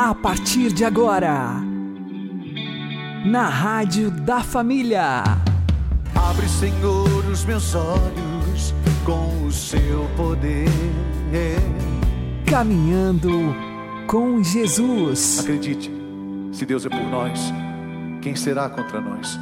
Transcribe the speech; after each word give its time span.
A 0.00 0.14
partir 0.14 0.72
de 0.72 0.84
agora, 0.84 1.54
na 3.26 3.48
Rádio 3.48 4.12
da 4.12 4.44
Família. 4.44 5.24
Abre, 6.14 6.48
Senhor, 6.48 7.26
os 7.26 7.44
meus 7.44 7.74
olhos 7.74 8.72
com 9.04 9.44
o 9.44 9.50
seu 9.50 10.08
poder. 10.16 10.68
Caminhando 12.48 13.52
com 14.06 14.40
Jesus. 14.40 15.40
Acredite, 15.40 15.90
se 16.52 16.64
Deus 16.64 16.86
é 16.86 16.88
por 16.88 17.02
nós, 17.02 17.52
quem 18.22 18.36
será 18.36 18.68
contra 18.68 19.00
nós? 19.00 19.36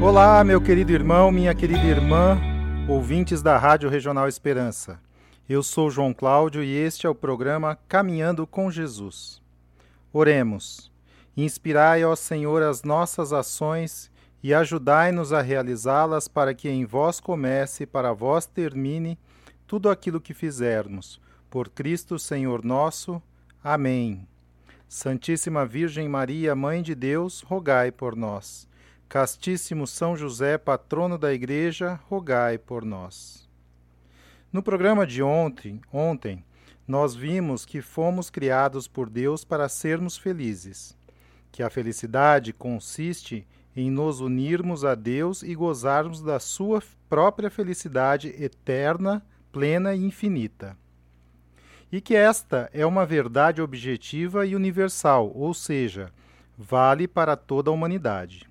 Olá, 0.00 0.44
meu 0.44 0.60
querido 0.60 0.92
irmão, 0.92 1.32
minha 1.32 1.52
querida 1.56 1.84
irmã, 1.84 2.38
ouvintes 2.86 3.42
da 3.42 3.58
Rádio 3.58 3.90
Regional 3.90 4.28
Esperança. 4.28 5.07
Eu 5.48 5.62
sou 5.62 5.90
João 5.90 6.12
Cláudio 6.12 6.62
e 6.62 6.76
este 6.76 7.06
é 7.06 7.08
o 7.10 7.14
programa 7.14 7.74
Caminhando 7.88 8.46
com 8.46 8.70
Jesus. 8.70 9.40
Oremos. 10.12 10.92
Inspirai, 11.34 12.04
ó 12.04 12.14
Senhor, 12.14 12.62
as 12.62 12.82
nossas 12.82 13.32
ações 13.32 14.10
e 14.42 14.52
ajudai-nos 14.52 15.32
a 15.32 15.40
realizá-las 15.40 16.28
para 16.28 16.52
que 16.52 16.68
em 16.68 16.84
vós 16.84 17.18
comece 17.18 17.84
e 17.84 17.86
para 17.86 18.12
vós 18.12 18.44
termine 18.44 19.18
tudo 19.66 19.88
aquilo 19.88 20.20
que 20.20 20.34
fizermos. 20.34 21.18
Por 21.48 21.70
Cristo, 21.70 22.18
Senhor 22.18 22.62
nosso. 22.62 23.22
Amém. 23.64 24.28
Santíssima 24.86 25.64
Virgem 25.64 26.10
Maria, 26.10 26.54
Mãe 26.54 26.82
de 26.82 26.94
Deus, 26.94 27.40
rogai 27.40 27.90
por 27.90 28.14
nós. 28.14 28.68
Castíssimo 29.08 29.86
São 29.86 30.14
José, 30.14 30.58
patrono 30.58 31.16
da 31.16 31.32
Igreja, 31.32 31.98
rogai 32.10 32.58
por 32.58 32.84
nós. 32.84 33.47
No 34.50 34.62
programa 34.62 35.06
de 35.06 35.22
ontem, 35.22 35.78
ontem, 35.92 36.42
nós 36.86 37.14
vimos 37.14 37.66
que 37.66 37.82
fomos 37.82 38.30
criados 38.30 38.88
por 38.88 39.10
Deus 39.10 39.44
para 39.44 39.68
sermos 39.68 40.16
felizes, 40.16 40.96
que 41.52 41.62
a 41.62 41.68
felicidade 41.68 42.54
consiste 42.54 43.46
em 43.76 43.90
nos 43.90 44.20
unirmos 44.20 44.86
a 44.86 44.94
Deus 44.94 45.42
e 45.42 45.54
gozarmos 45.54 46.22
da 46.22 46.40
sua 46.40 46.82
própria 47.10 47.50
felicidade 47.50 48.28
eterna, 48.42 49.22
plena 49.52 49.94
e 49.94 50.02
infinita. 50.02 50.74
E 51.92 52.00
que 52.00 52.14
esta 52.14 52.70
é 52.72 52.86
uma 52.86 53.04
verdade 53.04 53.60
objetiva 53.60 54.46
e 54.46 54.56
universal, 54.56 55.30
ou 55.34 55.52
seja, 55.52 56.10
vale 56.56 57.06
para 57.06 57.36
toda 57.36 57.70
a 57.70 57.74
humanidade. 57.74 58.48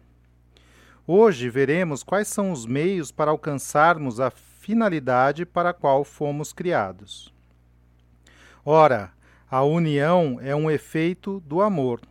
Hoje 1.08 1.50
veremos 1.50 2.04
quais 2.04 2.28
são 2.28 2.52
os 2.52 2.68
meios 2.68 3.12
para 3.12 3.32
alcançarmos 3.32 4.20
a 4.20 4.30
finalidade 4.68 5.46
para 5.46 5.70
a 5.70 5.74
qual 5.74 6.04
fomos 6.04 6.52
criados. 6.52 7.34
Ora, 8.66 9.14
a 9.50 9.64
união 9.64 10.40
é 10.42 10.54
um 10.54 10.70
efeito 10.70 11.40
do 11.46 11.62
amor. 11.62 12.02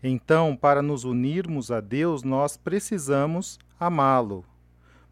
Então, 0.00 0.54
para 0.54 0.80
nos 0.80 1.02
unirmos 1.02 1.72
a 1.72 1.80
Deus, 1.80 2.22
nós 2.22 2.56
precisamos 2.56 3.58
amá-lo. 3.80 4.44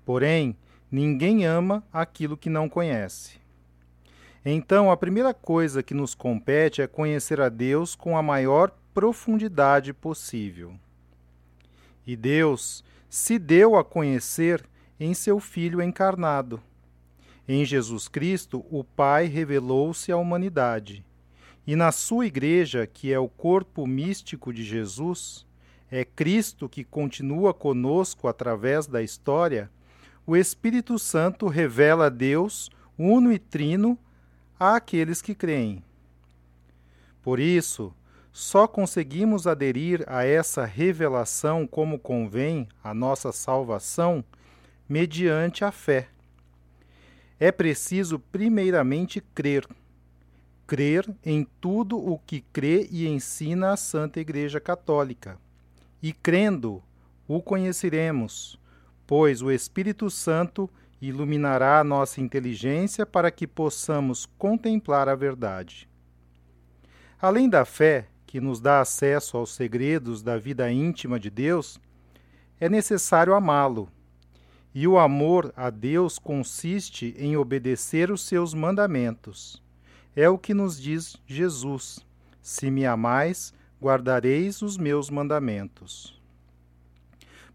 Porém, 0.04 0.56
ninguém 0.88 1.44
ama 1.44 1.82
aquilo 1.92 2.36
que 2.36 2.48
não 2.48 2.68
conhece. 2.68 3.40
Então, 4.44 4.88
a 4.88 4.96
primeira 4.96 5.34
coisa 5.34 5.82
que 5.82 5.94
nos 5.94 6.14
compete 6.14 6.80
é 6.80 6.86
conhecer 6.86 7.40
a 7.40 7.48
Deus 7.48 7.96
com 7.96 8.16
a 8.16 8.22
maior 8.22 8.70
profundidade 8.94 9.92
possível. 9.92 10.76
E 12.06 12.14
Deus 12.14 12.84
se 13.10 13.36
deu 13.36 13.74
a 13.74 13.82
conhecer 13.82 14.64
em 15.00 15.12
seu 15.12 15.40
Filho 15.40 15.82
encarnado. 15.82 16.62
Em 17.46 17.64
Jesus 17.64 18.08
Cristo, 18.08 18.64
o 18.70 18.82
Pai 18.82 19.26
revelou-se 19.26 20.10
à 20.10 20.16
humanidade. 20.16 21.04
E 21.66 21.76
na 21.76 21.92
sua 21.92 22.26
Igreja, 22.26 22.86
que 22.86 23.12
é 23.12 23.18
o 23.18 23.28
corpo 23.28 23.86
místico 23.86 24.52
de 24.52 24.64
Jesus, 24.64 25.46
é 25.90 26.04
Cristo 26.04 26.68
que 26.68 26.84
continua 26.84 27.52
conosco 27.52 28.28
através 28.28 28.86
da 28.86 29.02
história, 29.02 29.70
o 30.26 30.36
Espírito 30.36 30.98
Santo 30.98 31.46
revela 31.46 32.10
Deus, 32.10 32.70
uno 32.98 33.30
e 33.30 33.38
trino, 33.38 33.98
àqueles 34.58 35.20
que 35.20 35.34
creem. 35.34 35.84
Por 37.22 37.38
isso, 37.38 37.92
só 38.32 38.66
conseguimos 38.66 39.46
aderir 39.46 40.02
a 40.06 40.24
essa 40.24 40.64
revelação 40.64 41.66
como 41.66 41.98
convém 41.98 42.68
à 42.82 42.94
nossa 42.94 43.32
salvação 43.32 44.24
mediante 44.88 45.64
a 45.64 45.70
fé. 45.70 46.08
É 47.38 47.50
preciso, 47.50 48.18
primeiramente, 48.18 49.20
crer. 49.34 49.66
Crer 50.66 51.08
em 51.24 51.46
tudo 51.60 51.98
o 51.98 52.18
que 52.18 52.40
crê 52.40 52.88
e 52.90 53.06
ensina 53.06 53.72
a 53.72 53.76
Santa 53.76 54.20
Igreja 54.20 54.60
Católica. 54.60 55.38
E 56.02 56.12
crendo, 56.12 56.82
o 57.26 57.42
conheceremos, 57.42 58.58
pois 59.06 59.42
o 59.42 59.50
Espírito 59.50 60.10
Santo 60.10 60.70
iluminará 61.00 61.80
a 61.80 61.84
nossa 61.84 62.20
inteligência 62.20 63.04
para 63.04 63.30
que 63.30 63.46
possamos 63.46 64.26
contemplar 64.38 65.08
a 65.08 65.14
verdade. 65.14 65.88
Além 67.20 67.48
da 67.48 67.64
fé, 67.64 68.08
que 68.26 68.40
nos 68.40 68.60
dá 68.60 68.80
acesso 68.80 69.36
aos 69.36 69.54
segredos 69.54 70.22
da 70.22 70.36
vida 70.38 70.70
íntima 70.70 71.20
de 71.20 71.30
Deus, 71.30 71.80
é 72.58 72.68
necessário 72.68 73.34
amá-lo. 73.34 73.88
E 74.74 74.88
o 74.88 74.98
amor 74.98 75.52
a 75.56 75.70
Deus 75.70 76.18
consiste 76.18 77.14
em 77.16 77.36
obedecer 77.36 78.10
os 78.10 78.22
seus 78.22 78.52
mandamentos. 78.52 79.62
É 80.16 80.28
o 80.28 80.36
que 80.36 80.52
nos 80.52 80.80
diz 80.80 81.16
Jesus: 81.26 82.00
Se 82.42 82.70
me 82.70 82.84
amais, 82.84 83.54
guardareis 83.80 84.62
os 84.62 84.76
meus 84.76 85.10
mandamentos. 85.10 86.20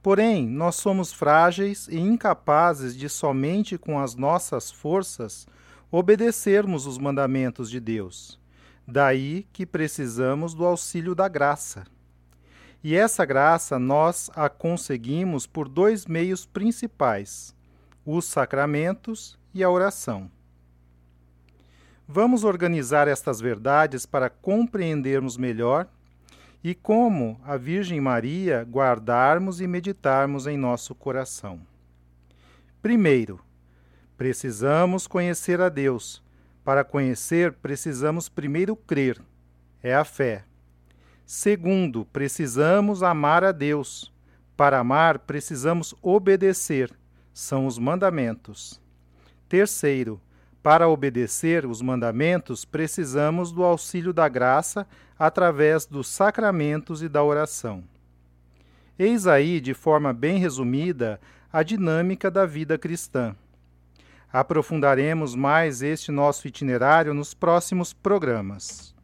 Porém, 0.01 0.47
nós 0.47 0.75
somos 0.75 1.11
frágeis 1.11 1.89
e 1.89 1.99
incapazes 1.99 2.95
de 2.95 3.09
somente 3.09 3.77
com 3.77 3.99
as 3.99 4.15
nossas 4.15 4.71
forças 4.71 5.45
obedecermos 5.91 6.85
os 6.85 6.97
mandamentos 6.97 7.69
de 7.69 7.79
Deus. 7.79 8.39
Daí 8.87 9.45
que 9.51 9.65
precisamos 9.65 10.53
do 10.53 10.65
auxílio 10.65 11.13
da 11.13 11.27
graça. 11.27 11.85
E 12.83 12.95
essa 12.95 13.25
graça 13.25 13.77
nós 13.77 14.29
a 14.35 14.47
conseguimos 14.47 15.45
por 15.45 15.67
dois 15.67 16.05
meios 16.05 16.45
principais: 16.45 17.53
os 18.05 18.25
sacramentos 18.25 19.37
e 19.53 19.63
a 19.63 19.69
oração. 19.69 20.31
Vamos 22.07 22.43
organizar 22.43 23.07
estas 23.07 23.39
verdades 23.39 24.05
para 24.05 24.29
compreendermos 24.29 25.37
melhor 25.37 25.87
e 26.63 26.73
como 26.73 27.39
a 27.43 27.55
Virgem 27.55 28.01
Maria 28.01 28.63
guardarmos 28.63 29.61
e 29.61 29.67
meditarmos 29.67 30.47
em 30.47 30.57
nosso 30.57 30.95
coração. 30.95 31.61
Primeiro, 32.81 33.39
precisamos 34.17 35.05
conhecer 35.05 35.61
a 35.61 35.69
Deus 35.69 36.23
para 36.63 36.83
conhecer, 36.83 37.53
precisamos 37.53 38.27
primeiro 38.27 38.75
crer, 38.75 39.21
é 39.81 39.93
a 39.93 40.03
fé. 40.03 40.48
Segundo, 41.31 42.05
precisamos 42.05 43.03
amar 43.03 43.43
a 43.43 43.51
Deus. 43.51 44.11
Para 44.57 44.79
amar, 44.79 45.19
precisamos 45.19 45.93
obedecer, 46.01 46.91
são 47.31 47.67
os 47.67 47.77
mandamentos. 47.77 48.81
Terceiro, 49.47 50.19
para 50.63 50.89
obedecer 50.89 51.67
os 51.67 51.83
mandamentos, 51.83 52.65
precisamos 52.65 53.51
do 53.51 53.63
auxílio 53.63 54.11
da 54.11 54.27
graça 54.27 54.87
através 55.19 55.85
dos 55.85 56.07
sacramentos 56.07 57.03
e 57.03 57.07
da 57.07 57.23
oração. 57.23 57.83
Eis 58.97 59.27
aí, 59.27 59.61
de 59.61 59.75
forma 59.75 60.11
bem 60.11 60.39
resumida, 60.39 61.21
a 61.53 61.61
dinâmica 61.61 62.31
da 62.31 62.47
vida 62.47 62.75
cristã. 62.75 63.35
Aprofundaremos 64.33 65.35
mais 65.35 65.83
este 65.83 66.11
nosso 66.11 66.47
itinerário 66.47 67.13
nos 67.13 67.35
próximos 67.35 67.93
programas. 67.93 68.97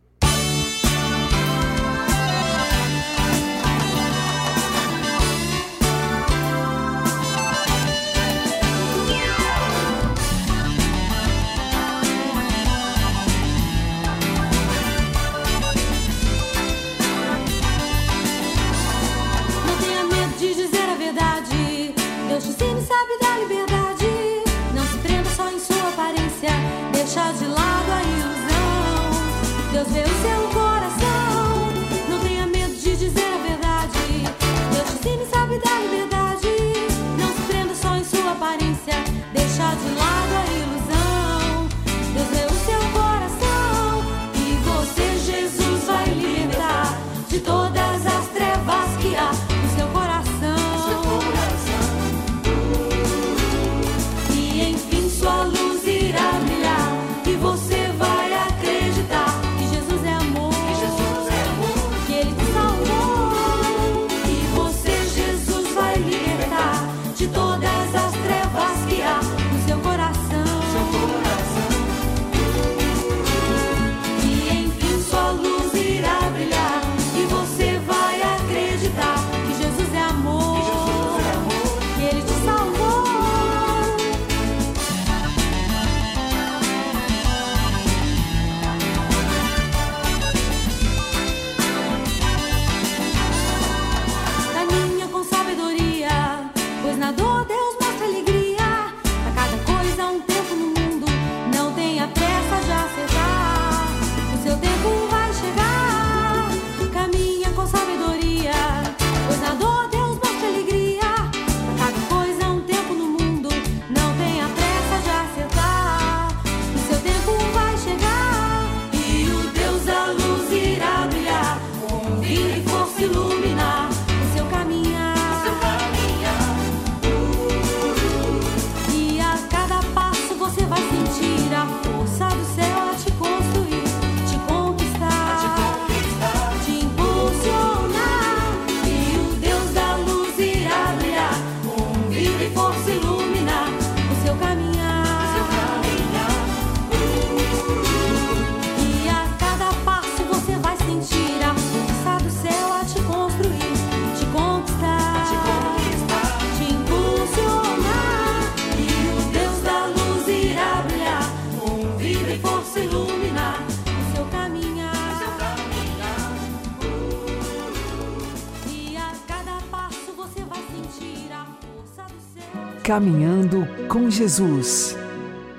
Caminhando 172.95 173.67
com 173.89 174.09
Jesus 174.09 174.95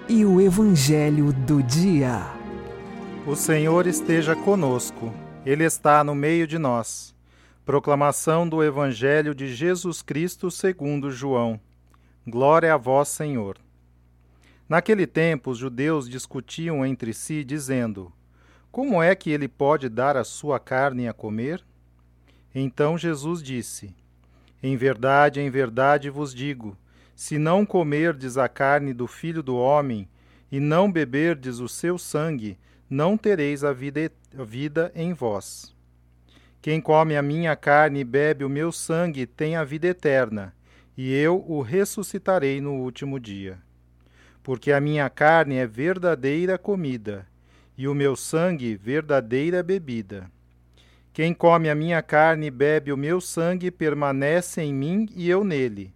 e 0.08 0.24
o 0.24 0.40
Evangelho 0.40 1.34
do 1.34 1.62
Dia. 1.62 2.22
O 3.26 3.36
Senhor 3.36 3.86
esteja 3.86 4.34
conosco, 4.34 5.12
Ele 5.44 5.62
está 5.62 6.02
no 6.02 6.14
meio 6.14 6.46
de 6.46 6.56
nós. 6.56 7.14
Proclamação 7.62 8.48
do 8.48 8.64
Evangelho 8.64 9.34
de 9.34 9.54
Jesus 9.54 10.00
Cristo 10.00 10.50
segundo 10.50 11.10
João. 11.10 11.60
Glória 12.26 12.72
a 12.72 12.78
vós, 12.78 13.08
Senhor. 13.10 13.58
Naquele 14.66 15.06
tempo, 15.06 15.50
os 15.50 15.58
judeus 15.58 16.08
discutiam 16.08 16.86
entre 16.86 17.12
si, 17.12 17.44
dizendo: 17.44 18.10
Como 18.72 19.02
é 19.02 19.14
que 19.14 19.28
ele 19.28 19.46
pode 19.46 19.90
dar 19.90 20.16
a 20.16 20.24
sua 20.24 20.58
carne 20.58 21.06
a 21.06 21.12
comer? 21.12 21.62
Então 22.54 22.96
Jesus 22.96 23.42
disse: 23.42 23.94
Em 24.62 24.74
verdade, 24.74 25.38
em 25.38 25.50
verdade 25.50 26.08
vos 26.08 26.34
digo: 26.34 26.74
se 27.16 27.38
não 27.38 27.64
comerdes 27.64 28.36
a 28.36 28.46
carne 28.46 28.92
do 28.92 29.06
Filho 29.06 29.42
do 29.42 29.56
Homem 29.56 30.06
e 30.52 30.60
não 30.60 30.92
beberdes 30.92 31.58
o 31.60 31.68
seu 31.68 31.96
sangue, 31.96 32.58
não 32.88 33.16
tereis 33.16 33.64
a 33.64 33.72
vida, 33.72 34.12
a 34.38 34.44
vida 34.44 34.92
em 34.94 35.14
vós. 35.14 35.74
Quem 36.60 36.78
come 36.78 37.16
a 37.16 37.22
minha 37.22 37.56
carne 37.56 38.00
e 38.00 38.04
bebe 38.04 38.44
o 38.44 38.50
meu 38.50 38.70
sangue 38.70 39.26
tem 39.26 39.56
a 39.56 39.64
vida 39.64 39.86
eterna, 39.86 40.54
e 40.94 41.12
eu 41.14 41.42
o 41.48 41.62
ressuscitarei 41.62 42.60
no 42.60 42.74
último 42.74 43.18
dia. 43.18 43.58
Porque 44.42 44.70
a 44.70 44.80
minha 44.80 45.08
carne 45.08 45.56
é 45.56 45.66
verdadeira 45.66 46.58
comida, 46.58 47.26
e 47.78 47.88
o 47.88 47.94
meu 47.94 48.14
sangue 48.14 48.76
verdadeira 48.76 49.62
bebida. 49.62 50.30
Quem 51.14 51.32
come 51.32 51.70
a 51.70 51.74
minha 51.74 52.02
carne 52.02 52.48
e 52.48 52.50
bebe 52.50 52.92
o 52.92 52.96
meu 52.96 53.22
sangue 53.22 53.70
permanece 53.70 54.60
em 54.60 54.74
mim 54.74 55.08
e 55.16 55.30
eu 55.30 55.42
nele. 55.42 55.95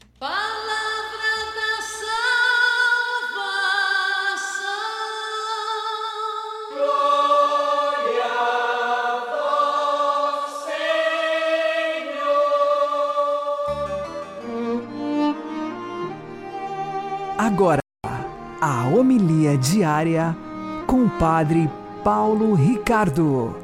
Homilia 19.01 19.57
diária 19.57 20.37
com 20.85 21.05
o 21.05 21.09
Padre 21.09 21.67
Paulo 22.03 22.53
Ricardo. 22.53 23.55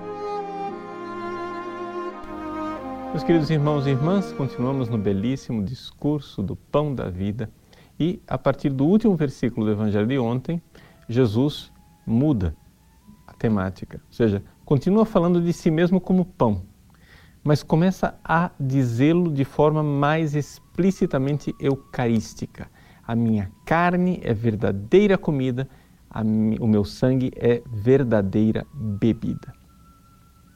Meus 3.12 3.24
queridos 3.24 3.48
irmãos 3.52 3.86
e 3.86 3.92
irmãs, 3.92 4.34
continuamos 4.34 4.90
no 4.90 4.98
belíssimo 4.98 5.64
discurso 5.64 6.42
do 6.42 6.56
Pão 6.56 6.94
da 6.94 7.08
Vida 7.08 7.52
e, 8.00 8.20
a 8.28 8.36
partir 8.36 8.72
do 8.72 8.84
último 8.88 9.16
versículo 9.16 9.68
do 9.68 9.72
Evangelho 9.74 10.08
de 10.08 10.18
ontem, 10.18 10.60
Jesus 11.08 11.72
muda 12.04 12.56
a 13.28 13.34
temática, 13.34 14.02
ou 14.08 14.14
seja, 14.14 14.44
continua 14.66 15.06
falando 15.06 15.40
de 15.40 15.54
si 15.54 15.70
mesmo 15.70 16.02
como 16.02 16.26
pão, 16.26 16.64
mas 17.44 17.62
começa 17.62 18.18
a 18.24 18.50
dizê-lo 18.60 19.32
de 19.32 19.46
forma 19.46 19.84
mais 19.84 20.34
explicitamente 20.34 21.54
eucarística 21.60 22.68
a 23.08 23.16
minha 23.16 23.50
carne 23.66 24.20
é 24.22 24.34
verdadeira 24.34 25.18
comida, 25.18 25.68
o 26.60 26.68
meu 26.68 26.84
sangue 26.84 27.32
é 27.38 27.64
verdadeira 27.66 28.68
bebida. 28.74 29.54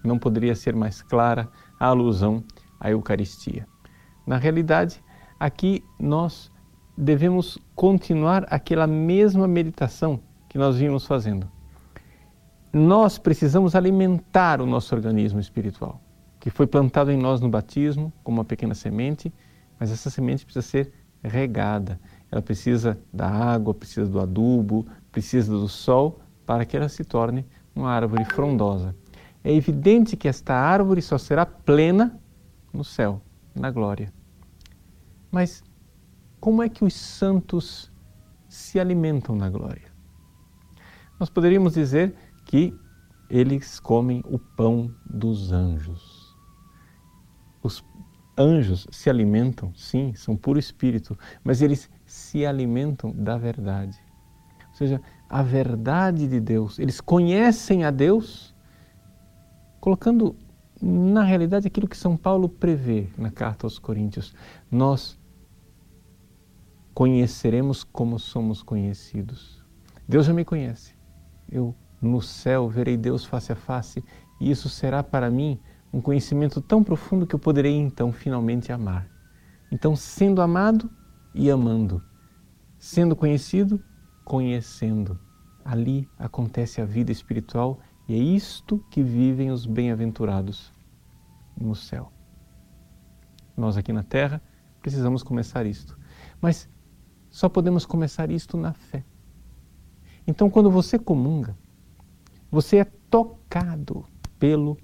Não 0.03 0.19
poderia 0.19 0.53
ser 0.53 0.75
mais 0.75 1.01
clara 1.01 1.47
a 1.79 1.85
alusão 1.85 2.43
à 2.77 2.91
Eucaristia. 2.91 3.65
Na 4.27 4.37
realidade, 4.37 5.01
aqui 5.39 5.81
nós 5.97 6.51
devemos 6.97 7.57
continuar 7.73 8.45
aquela 8.49 8.85
mesma 8.85 9.47
meditação 9.47 10.19
que 10.49 10.57
nós 10.57 10.77
vimos 10.77 11.05
fazendo. 11.05 11.49
Nós 12.73 13.17
precisamos 13.17 13.75
alimentar 13.75 14.59
o 14.61 14.65
nosso 14.65 14.93
organismo 14.93 15.39
espiritual, 15.39 16.01
que 16.39 16.49
foi 16.49 16.67
plantado 16.67 17.11
em 17.11 17.17
nós 17.17 17.39
no 17.39 17.49
batismo 17.49 18.11
como 18.23 18.39
uma 18.39 18.45
pequena 18.45 18.73
semente, 18.73 19.33
mas 19.79 19.91
essa 19.91 20.09
semente 20.09 20.43
precisa 20.43 20.65
ser 20.65 20.93
regada, 21.23 21.99
ela 22.31 22.41
precisa 22.41 22.97
da 23.11 23.27
água, 23.27 23.73
precisa 23.73 24.07
do 24.07 24.19
adubo, 24.19 24.87
precisa 25.11 25.51
do 25.51 25.67
sol 25.67 26.21
para 26.45 26.65
que 26.65 26.77
ela 26.77 26.87
se 26.87 27.03
torne 27.03 27.45
uma 27.75 27.91
árvore 27.91 28.23
frondosa. 28.25 28.95
É 29.43 29.53
evidente 29.53 30.15
que 30.15 30.27
esta 30.27 30.53
árvore 30.53 31.01
só 31.01 31.17
será 31.17 31.45
plena 31.45 32.19
no 32.71 32.83
céu, 32.83 33.21
na 33.53 33.69
glória. 33.69 34.13
Mas 35.29 35.63
como 36.39 36.63
é 36.63 36.69
que 36.69 36.85
os 36.85 36.93
santos 36.93 37.91
se 38.47 38.79
alimentam 38.79 39.35
na 39.35 39.49
glória? 39.49 39.91
Nós 41.19 41.29
poderíamos 41.29 41.73
dizer 41.73 42.15
que 42.45 42.73
eles 43.29 43.79
comem 43.79 44.23
o 44.25 44.39
pão 44.39 44.93
dos 45.05 45.51
anjos. 45.51 46.35
Os 47.63 47.83
anjos 48.41 48.87
se 48.91 49.09
alimentam, 49.09 49.73
sim, 49.75 50.13
são 50.15 50.35
puro 50.35 50.59
espírito, 50.59 51.17
mas 51.43 51.61
eles 51.61 51.89
se 52.05 52.45
alimentam 52.45 53.11
da 53.11 53.37
verdade. 53.37 53.97
Ou 54.69 54.75
seja, 54.75 55.01
a 55.29 55.41
verdade 55.41 56.27
de 56.27 56.39
Deus. 56.39 56.77
Eles 56.79 56.99
conhecem 56.99 57.85
a 57.85 57.91
Deus, 57.91 58.53
colocando 59.79 60.35
na 60.81 61.23
realidade 61.23 61.67
aquilo 61.67 61.87
que 61.87 61.97
São 61.97 62.17
Paulo 62.17 62.49
prevê 62.49 63.07
na 63.17 63.31
carta 63.31 63.65
aos 63.65 63.79
Coríntios. 63.79 64.33
Nós 64.69 65.19
conheceremos 66.93 67.83
como 67.83 68.19
somos 68.19 68.61
conhecidos. 68.61 69.63
Deus 70.07 70.25
já 70.25 70.33
me 70.33 70.43
conhece. 70.43 70.95
Eu 71.49 71.75
no 72.01 72.21
céu 72.21 72.67
verei 72.67 72.97
Deus 72.97 73.23
face 73.23 73.51
a 73.51 73.55
face 73.55 74.03
e 74.39 74.49
isso 74.49 74.67
será 74.67 75.03
para 75.03 75.29
mim 75.29 75.59
um 75.93 76.01
conhecimento 76.01 76.61
tão 76.61 76.83
profundo 76.83 77.27
que 77.27 77.35
eu 77.35 77.39
poderei 77.39 77.75
então 77.75 78.11
finalmente 78.11 78.71
amar. 78.71 79.09
Então, 79.71 79.95
sendo 79.95 80.41
amado, 80.41 80.89
e 81.33 81.49
amando. 81.49 82.03
Sendo 82.77 83.15
conhecido, 83.15 83.81
conhecendo. 84.23 85.19
Ali 85.63 86.09
acontece 86.17 86.81
a 86.81 86.85
vida 86.85 87.11
espiritual 87.11 87.79
e 88.07 88.15
é 88.15 88.17
isto 88.17 88.83
que 88.89 89.03
vivem 89.03 89.51
os 89.51 89.65
bem-aventurados 89.65 90.71
no 91.55 91.75
céu. 91.75 92.11
Nós 93.55 93.77
aqui 93.77 93.93
na 93.93 94.03
terra 94.03 94.41
precisamos 94.81 95.21
começar 95.21 95.65
isto, 95.65 95.97
mas 96.41 96.67
só 97.29 97.47
podemos 97.47 97.85
começar 97.85 98.31
isto 98.31 98.57
na 98.57 98.73
fé. 98.73 99.05
Então, 100.25 100.49
quando 100.49 100.71
você 100.71 100.97
comunga, 100.97 101.55
você 102.49 102.77
é 102.77 102.85
tocado 102.85 104.05
pelo 104.39 104.77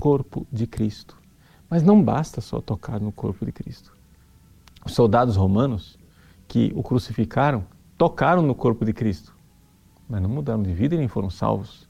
corpo 0.00 0.46
de 0.50 0.66
Cristo. 0.66 1.18
Mas 1.68 1.82
não 1.82 2.02
basta 2.02 2.40
só 2.40 2.58
tocar 2.60 2.98
no 2.98 3.12
corpo 3.12 3.44
de 3.44 3.52
Cristo. 3.52 3.94
Os 4.84 4.94
soldados 4.94 5.36
romanos 5.36 5.98
que 6.48 6.72
o 6.74 6.82
crucificaram 6.82 7.66
tocaram 7.98 8.40
no 8.40 8.54
corpo 8.54 8.82
de 8.84 8.94
Cristo, 8.94 9.36
mas 10.08 10.22
não 10.22 10.30
mudaram 10.30 10.62
de 10.62 10.72
vida 10.72 10.94
e 10.94 10.98
nem 10.98 11.06
foram 11.06 11.28
salvos. 11.28 11.86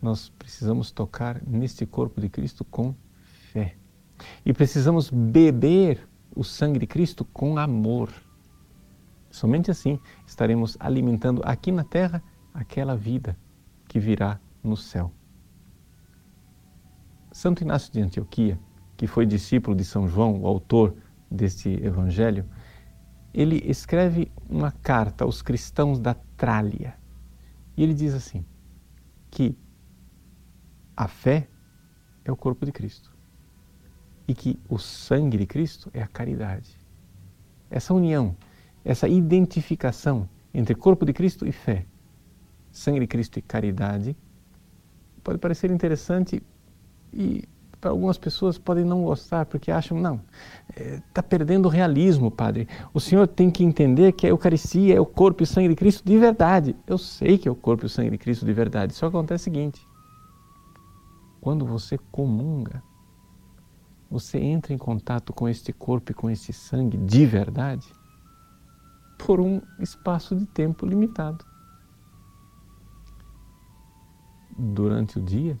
Nós 0.00 0.28
precisamos 0.38 0.92
tocar 0.92 1.42
neste 1.44 1.84
corpo 1.84 2.20
de 2.20 2.28
Cristo 2.28 2.64
com 2.64 2.94
fé. 3.52 3.74
E 4.46 4.52
precisamos 4.52 5.10
beber 5.10 6.08
o 6.34 6.44
sangue 6.44 6.78
de 6.78 6.86
Cristo 6.86 7.24
com 7.24 7.58
amor. 7.58 8.08
Somente 9.32 9.68
assim 9.68 9.98
estaremos 10.24 10.76
alimentando 10.78 11.42
aqui 11.44 11.72
na 11.72 11.82
terra 11.82 12.22
aquela 12.54 12.96
vida 12.96 13.36
que 13.88 13.98
virá 13.98 14.40
no 14.62 14.76
céu. 14.76 15.12
Santo 17.38 17.62
Inácio 17.62 17.92
de 17.92 18.00
Antioquia, 18.00 18.58
que 18.96 19.06
foi 19.06 19.24
discípulo 19.24 19.76
de 19.76 19.84
São 19.84 20.08
João, 20.08 20.40
o 20.40 20.46
autor 20.48 20.96
deste 21.30 21.68
evangelho, 21.68 22.44
ele 23.32 23.62
escreve 23.64 24.28
uma 24.48 24.72
carta 24.72 25.22
aos 25.22 25.40
cristãos 25.40 26.00
da 26.00 26.14
Trália. 26.36 26.96
E 27.76 27.84
ele 27.84 27.94
diz 27.94 28.12
assim: 28.12 28.44
que 29.30 29.56
a 30.96 31.06
fé 31.06 31.46
é 32.24 32.32
o 32.32 32.36
corpo 32.36 32.66
de 32.66 32.72
Cristo 32.72 33.16
e 34.26 34.34
que 34.34 34.58
o 34.68 34.76
sangue 34.76 35.38
de 35.38 35.46
Cristo 35.46 35.88
é 35.94 36.02
a 36.02 36.08
caridade. 36.08 36.76
Essa 37.70 37.94
união, 37.94 38.36
essa 38.84 39.06
identificação 39.06 40.28
entre 40.52 40.74
corpo 40.74 41.06
de 41.06 41.12
Cristo 41.12 41.46
e 41.46 41.52
fé, 41.52 41.86
sangue 42.72 42.98
de 42.98 43.06
Cristo 43.06 43.38
e 43.38 43.42
caridade, 43.42 44.16
pode 45.22 45.38
parecer 45.38 45.70
interessante 45.70 46.42
e 47.12 47.44
para 47.80 47.90
algumas 47.90 48.18
pessoas 48.18 48.58
podem 48.58 48.84
não 48.84 49.04
gostar 49.04 49.46
porque 49.46 49.70
acham, 49.70 50.00
não, 50.00 50.20
está 50.68 51.20
é, 51.20 51.22
perdendo 51.22 51.66
o 51.66 51.68
realismo, 51.68 52.30
padre. 52.30 52.68
O 52.92 53.00
senhor 53.00 53.28
tem 53.28 53.50
que 53.50 53.62
entender 53.62 54.12
que 54.12 54.26
a 54.26 54.30
Eucaristia 54.30 54.96
é 54.96 55.00
o 55.00 55.06
corpo 55.06 55.42
e 55.42 55.46
sangue 55.46 55.68
de 55.68 55.76
Cristo 55.76 56.04
de 56.04 56.18
verdade. 56.18 56.74
Eu 56.86 56.98
sei 56.98 57.38
que 57.38 57.48
é 57.48 57.50
o 57.50 57.54
corpo 57.54 57.84
e 57.84 57.86
o 57.86 57.88
sangue 57.88 58.10
de 58.10 58.18
Cristo 58.18 58.44
de 58.44 58.52
verdade, 58.52 58.94
só 58.94 59.06
acontece 59.06 59.42
o 59.42 59.44
seguinte: 59.44 59.86
quando 61.40 61.64
você 61.64 61.98
comunga, 62.10 62.82
você 64.10 64.38
entra 64.38 64.72
em 64.72 64.78
contato 64.78 65.32
com 65.32 65.48
este 65.48 65.72
corpo 65.72 66.10
e 66.10 66.14
com 66.14 66.28
este 66.28 66.52
sangue 66.52 66.96
de 66.96 67.26
verdade 67.26 67.86
por 69.18 69.40
um 69.40 69.60
espaço 69.78 70.34
de 70.34 70.46
tempo 70.46 70.86
limitado. 70.86 71.44
Durante 74.56 75.18
o 75.18 75.22
dia, 75.22 75.58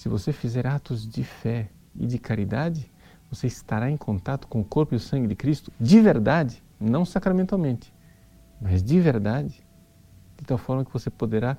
se 0.00 0.08
você 0.08 0.32
fizer 0.32 0.66
atos 0.66 1.06
de 1.06 1.22
fé 1.22 1.68
e 1.94 2.06
de 2.06 2.18
caridade, 2.18 2.90
você 3.30 3.46
estará 3.46 3.90
em 3.90 3.98
contato 3.98 4.48
com 4.48 4.62
o 4.62 4.64
corpo 4.64 4.94
e 4.94 4.96
o 4.96 4.98
sangue 4.98 5.28
de 5.28 5.36
Cristo 5.36 5.70
de 5.78 6.00
verdade, 6.00 6.64
não 6.80 7.04
sacramentalmente, 7.04 7.92
mas 8.58 8.82
de 8.82 8.98
verdade, 8.98 9.62
de 10.38 10.44
tal 10.46 10.56
forma 10.56 10.86
que 10.86 10.90
você 10.90 11.10
poderá 11.10 11.58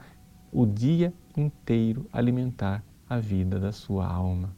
o 0.52 0.66
dia 0.66 1.14
inteiro 1.38 2.10
alimentar 2.12 2.84
a 3.08 3.20
vida 3.20 3.60
da 3.60 3.72
sua 3.72 4.08
alma. 4.08 4.56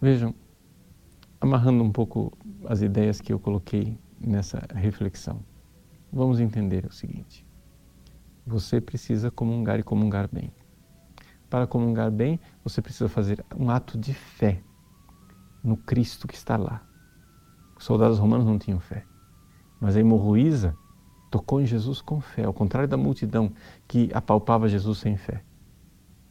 Vejam, 0.00 0.34
amarrando 1.40 1.84
um 1.84 1.92
pouco 1.92 2.36
as 2.66 2.82
ideias 2.82 3.20
que 3.20 3.32
eu 3.32 3.38
coloquei 3.38 3.96
nessa 4.20 4.66
reflexão, 4.74 5.44
vamos 6.12 6.40
entender 6.40 6.84
o 6.86 6.92
seguinte: 6.92 7.46
você 8.44 8.80
precisa 8.80 9.30
comungar 9.30 9.78
e 9.78 9.84
comungar 9.84 10.28
bem. 10.28 10.52
Para 11.52 11.66
comungar 11.66 12.10
bem, 12.10 12.40
você 12.64 12.80
precisa 12.80 13.10
fazer 13.10 13.44
um 13.54 13.68
ato 13.68 13.98
de 13.98 14.14
fé 14.14 14.62
no 15.62 15.76
Cristo 15.76 16.26
que 16.26 16.34
está 16.34 16.56
lá. 16.56 16.82
Os 17.76 17.84
soldados 17.84 18.18
romanos 18.18 18.46
não 18.46 18.58
tinham 18.58 18.80
fé, 18.80 19.04
mas 19.78 19.94
a 19.94 20.00
hemorroísa 20.00 20.74
tocou 21.30 21.60
em 21.60 21.66
Jesus 21.66 22.00
com 22.00 22.22
fé, 22.22 22.44
ao 22.44 22.54
contrário 22.54 22.88
da 22.88 22.96
multidão 22.96 23.52
que 23.86 24.10
apalpava 24.14 24.66
Jesus 24.66 24.96
sem 24.96 25.18
fé 25.18 25.44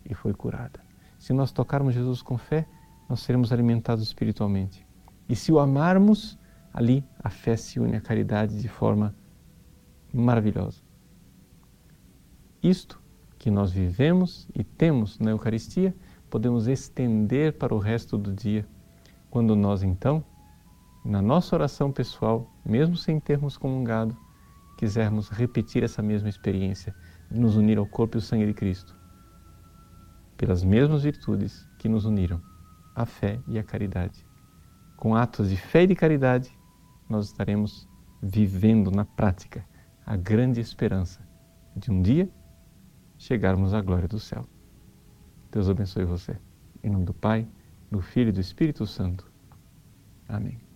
e 0.10 0.16
foi 0.16 0.34
curada. 0.34 0.80
Se 1.20 1.34
nós 1.34 1.51
tocarmos 1.51 1.94
Jesus 1.94 2.24
com 2.24 2.36
fé, 2.36 2.68
nós 3.08 3.20
seremos 3.20 3.54
alimentados 3.54 4.04
espiritualmente. 4.04 4.88
E 5.30 5.36
se 5.36 5.51
o 5.51 5.60
amarmos, 5.60 6.36
ali 6.74 7.06
a 7.24 7.30
fé 7.30 7.56
se 7.56 7.80
une 7.80 7.96
à 7.96 8.01
caridade 8.01 8.60
de 8.60 8.68
forma 8.68 9.16
maravilhosa. 10.12 10.82
Isto 12.63 13.00
que 13.41 13.50
nós 13.50 13.71
vivemos 13.71 14.48
e 14.53 14.63
temos 14.63 15.17
na 15.17 15.31
Eucaristia, 15.31 15.95
podemos 16.29 16.67
estender 16.67 17.57
para 17.57 17.74
o 17.74 17.79
resto 17.79 18.15
do 18.15 18.31
dia, 18.31 18.67
quando 19.31 19.55
nós 19.55 19.81
então, 19.81 20.24
na 21.03 21.24
nossa 21.24 21.55
oração 21.55 21.91
pessoal, 21.91 22.48
mesmo 22.63 22.95
sem 22.95 23.19
termos 23.19 23.57
comungado, 23.57 24.15
quisermos 24.77 25.27
repetir 25.29 25.83
essa 25.83 26.03
mesma 26.03 26.29
experiência 26.29 26.93
nos 27.31 27.55
unir 27.55 27.79
ao 27.79 27.88
corpo 27.88 28.15
e 28.15 28.19
ao 28.19 28.21
sangue 28.21 28.45
de 28.45 28.53
Cristo, 28.53 28.95
pelas 30.38 30.63
mesmas 30.63 31.01
virtudes 31.01 31.67
que 31.79 31.89
nos 31.89 32.05
uniram, 32.05 32.39
a 32.95 33.07
fé 33.07 33.39
e 33.48 33.57
a 33.57 33.63
caridade. 33.63 34.24
Com 34.95 35.15
atos 35.15 35.50
de 35.50 35.57
fé 35.57 35.81
e 35.81 35.88
de 35.88 35.95
caridade, 35.95 36.55
nós 37.10 37.25
estaremos 37.25 37.89
vivendo 38.21 38.91
na 38.91 39.03
prática 39.03 39.65
a 40.05 40.15
grande 40.15 40.62
esperança 40.62 41.27
de 41.75 41.89
um 41.89 42.03
dia 42.03 42.29
chegarmos 43.22 43.74
à 43.74 43.82
glória 43.82 44.08
do 44.08 44.20
céu. 44.20 44.44
Deus 45.51 45.70
abençoe 45.70 46.06
você. 46.06 46.36
Em 46.84 46.90
nome 46.90 47.06
do 47.06 47.13
Pai, 47.13 47.48
do 47.92 48.01
Filho 48.01 48.30
e 48.30 48.32
do 48.32 48.42
Espírito 48.42 48.88
Santo. 48.88 49.32
Amém. 50.28 50.71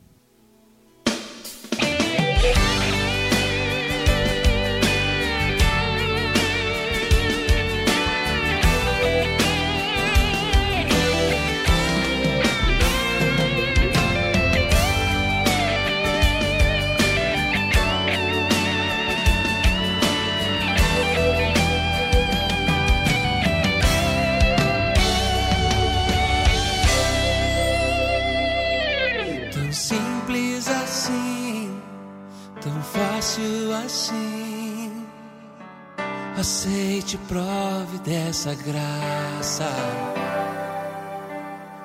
Graça. 38.63 39.69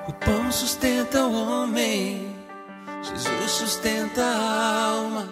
O 0.07 0.13
pão 0.13 0.51
sustenta 0.51 1.23
o 1.23 1.33
homem, 1.33 2.35
Jesus 3.03 3.51
sustenta 3.51 4.21
a 4.21 4.85
alma. 4.89 5.27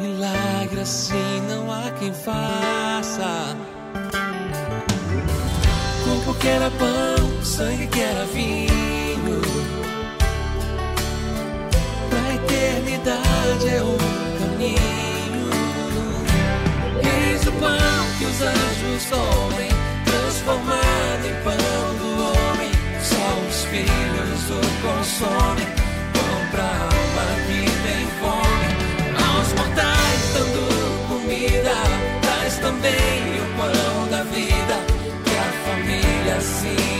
Milagre 0.00 0.80
assim 0.80 1.40
não 1.48 1.72
há 1.72 1.90
quem 1.92 2.12
faça. 2.12 3.56
Corpo 6.04 6.38
que 6.38 6.48
era 6.48 6.70
pão, 6.70 7.44
sangue 7.44 7.86
que 7.86 8.00
era 8.00 8.24
vinho. 8.26 9.40
Pra 12.08 12.34
eternidade 12.34 13.68
é 13.68 13.82
o 13.82 13.96
caminho 14.38 15.00
pão 17.60 18.06
que 18.18 18.24
os 18.24 18.40
anjos 18.40 19.04
comem, 19.10 19.69
transformado 20.40 21.26
em 21.26 21.34
pão 21.44 21.94
do 21.98 22.08
homem. 22.22 22.70
Só 23.02 23.24
os 23.48 23.64
filhos 23.64 24.50
o 24.50 24.60
consomem, 24.82 25.66
pão 26.12 26.46
pra 26.50 26.64
alma 26.64 27.26
que 27.46 27.60
tem 27.84 28.06
fome. 28.20 28.68
Aos 29.16 29.48
mortais 29.52 30.22
dando 30.34 31.08
comida, 31.08 31.74
traz 32.22 32.58
também 32.58 33.40
o 33.40 33.46
pão 33.56 34.08
da 34.08 34.22
vida, 34.24 34.76
que 35.24 35.36
a 35.36 35.52
família 35.64 36.36
assim 36.36 36.99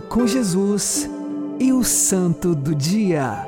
Com 0.00 0.26
Jesus 0.26 1.08
e 1.60 1.72
o 1.72 1.84
Santo 1.84 2.54
do 2.54 2.74
Dia. 2.74 3.46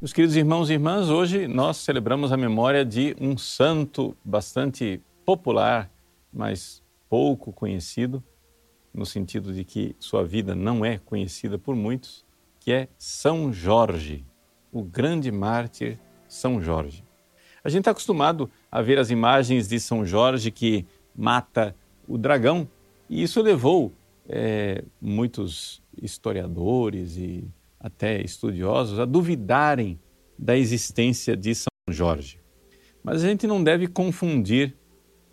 Meus 0.00 0.12
queridos 0.12 0.34
irmãos 0.34 0.68
e 0.68 0.72
irmãs, 0.72 1.08
hoje 1.08 1.46
nós 1.46 1.76
celebramos 1.76 2.32
a 2.32 2.36
memória 2.36 2.84
de 2.84 3.16
um 3.20 3.38
santo 3.38 4.16
bastante 4.24 5.00
popular, 5.24 5.90
mas 6.32 6.82
pouco 7.08 7.52
conhecido, 7.52 8.22
no 8.92 9.06
sentido 9.06 9.52
de 9.52 9.64
que 9.64 9.94
sua 9.98 10.24
vida 10.24 10.54
não 10.54 10.84
é 10.84 10.98
conhecida 10.98 11.56
por 11.56 11.76
muitos, 11.76 12.24
que 12.58 12.72
é 12.72 12.88
São 12.98 13.52
Jorge, 13.52 14.24
o 14.72 14.82
grande 14.82 15.30
mártir 15.30 15.98
São 16.26 16.60
Jorge. 16.60 17.04
A 17.62 17.68
gente 17.68 17.80
está 17.80 17.92
acostumado 17.92 18.50
a 18.70 18.82
ver 18.82 18.98
as 18.98 19.10
imagens 19.10 19.68
de 19.68 19.78
São 19.78 20.04
Jorge 20.04 20.50
que 20.50 20.84
mata 21.14 21.74
o 22.08 22.18
dragão, 22.18 22.68
e 23.08 23.22
isso 23.22 23.40
levou 23.42 23.92
é, 24.28 24.84
muitos 25.00 25.82
historiadores 26.00 27.16
e 27.16 27.48
até 27.78 28.20
estudiosos 28.20 28.98
a 28.98 29.04
duvidarem 29.04 29.98
da 30.38 30.56
existência 30.56 31.36
de 31.36 31.54
São 31.54 31.68
Jorge. 31.88 32.40
Mas 33.02 33.22
a 33.22 33.28
gente 33.28 33.46
não 33.46 33.62
deve 33.62 33.86
confundir 33.86 34.76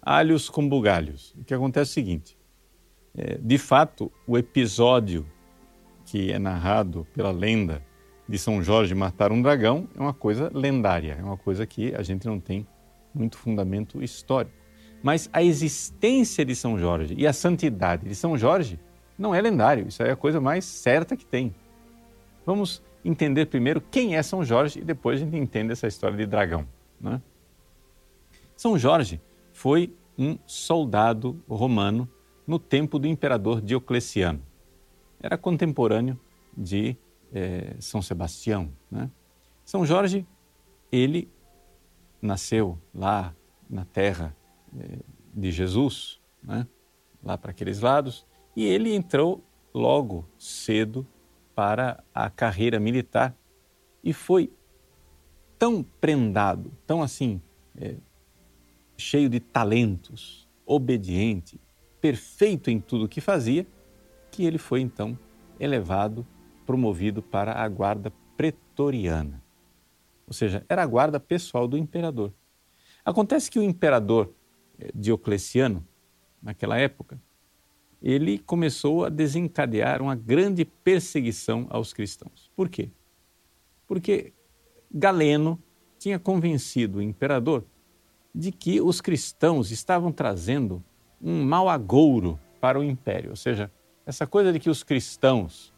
alhos 0.01 0.49
com 0.49 0.67
bugalhos. 0.67 1.33
O 1.39 1.43
que 1.43 1.53
acontece 1.53 1.89
é 1.89 1.91
o 1.91 1.93
seguinte: 1.93 2.37
é, 3.15 3.37
de 3.37 3.57
fato, 3.57 4.11
o 4.27 4.37
episódio 4.37 5.25
que 6.05 6.31
é 6.31 6.37
narrado 6.37 7.07
pela 7.13 7.31
lenda 7.31 7.83
de 8.27 8.37
São 8.37 8.61
Jorge 8.61 8.93
matar 8.93 9.31
um 9.31 9.41
dragão 9.41 9.87
é 9.95 9.99
uma 9.99 10.13
coisa 10.13 10.51
lendária, 10.53 11.17
é 11.19 11.23
uma 11.23 11.37
coisa 11.37 11.65
que 11.65 11.93
a 11.95 12.03
gente 12.03 12.27
não 12.27 12.39
tem 12.39 12.67
muito 13.13 13.37
fundamento 13.37 14.01
histórico. 14.01 14.62
Mas 15.03 15.29
a 15.33 15.43
existência 15.43 16.45
de 16.45 16.55
São 16.55 16.79
Jorge 16.79 17.13
e 17.17 17.27
a 17.27 17.33
santidade 17.33 18.07
de 18.07 18.15
São 18.15 18.37
Jorge 18.37 18.79
não 19.19 19.35
é 19.35 19.41
lendário, 19.41 19.87
isso 19.89 20.01
é 20.01 20.11
a 20.11 20.15
coisa 20.15 20.39
mais 20.39 20.63
certa 20.63 21.17
que 21.17 21.25
tem. 21.25 21.53
Vamos 22.45 22.81
entender 23.03 23.47
primeiro 23.47 23.81
quem 23.81 24.15
é 24.15 24.23
São 24.23 24.45
Jorge 24.45 24.79
e 24.79 24.83
depois 24.83 25.21
a 25.21 25.25
gente 25.25 25.37
entende 25.37 25.73
essa 25.73 25.87
história 25.87 26.15
de 26.15 26.25
dragão. 26.25 26.65
Né? 26.99 27.21
São 28.55 28.79
Jorge 28.79 29.21
foi 29.51 29.93
um 30.17 30.37
soldado 30.47 31.43
romano 31.49 32.07
no 32.47 32.57
tempo 32.57 32.97
do 32.97 33.05
imperador 33.05 33.61
Diocleciano. 33.61 34.41
Era 35.21 35.37
contemporâneo 35.37 36.17
de 36.55 36.95
eh, 37.33 37.75
São 37.79 38.01
Sebastião. 38.01 38.71
Né? 38.89 39.09
São 39.65 39.85
Jorge, 39.85 40.25
ele 40.91 41.29
nasceu 42.21 42.77
lá 42.93 43.33
na 43.69 43.83
terra 43.83 44.35
de 45.33 45.51
Jesus, 45.51 46.19
né? 46.41 46.67
lá 47.23 47.37
para 47.37 47.51
aqueles 47.51 47.79
lados, 47.79 48.25
e 48.55 48.65
ele 48.65 48.93
entrou 48.93 49.43
logo 49.73 50.27
cedo 50.37 51.07
para 51.55 52.03
a 52.13 52.29
carreira 52.29 52.79
militar 52.79 53.35
e 54.03 54.13
foi 54.13 54.51
tão 55.57 55.83
prendado, 55.83 56.71
tão 56.85 57.01
assim, 57.01 57.41
é, 57.75 57.95
cheio 58.97 59.29
de 59.29 59.39
talentos, 59.39 60.47
obediente, 60.65 61.59
perfeito 62.01 62.69
em 62.69 62.79
tudo 62.79 63.07
que 63.07 63.21
fazia, 63.21 63.65
que 64.29 64.43
ele 64.43 64.57
foi 64.57 64.81
então 64.81 65.17
elevado, 65.59 66.27
promovido 66.65 67.21
para 67.21 67.53
a 67.53 67.67
guarda 67.67 68.11
pretoriana. 68.35 69.41
Ou 70.27 70.33
seja, 70.33 70.65
era 70.67 70.83
a 70.83 70.85
guarda 70.85 71.19
pessoal 71.19 71.67
do 71.67 71.77
imperador. 71.77 72.33
Acontece 73.05 73.49
que 73.51 73.59
o 73.59 73.63
imperador 73.63 74.33
eh, 74.33 74.42
Diocleciano, 74.93 75.85
naquela 76.41 76.77
época, 76.77 77.19
ele 78.01 78.37
começou 78.37 79.05
a 79.05 79.09
desencadear 79.09 80.01
uma 80.01 80.15
grande 80.15 80.65
perseguição 80.65 81.67
aos 81.69 81.93
cristãos. 81.93 82.51
Por 82.55 82.67
quê? 82.67 82.89
Porque 83.87 84.33
Galeno 84.91 85.57
tinha 85.97 86.19
convencido 86.19 86.97
o 86.97 87.01
imperador 87.01 87.65
de 88.35 88.51
que 88.51 88.81
os 88.81 88.99
cristãos 88.99 89.71
estavam 89.71 90.11
trazendo 90.11 90.83
um 91.21 91.45
mau 91.45 91.69
agouro 91.69 92.37
para 92.59 92.79
o 92.79 92.83
império, 92.83 93.29
ou 93.29 93.35
seja, 93.35 93.71
essa 94.05 94.27
coisa 94.27 94.51
de 94.51 94.59
que 94.59 94.69
os 94.69 94.83
cristãos 94.83 95.73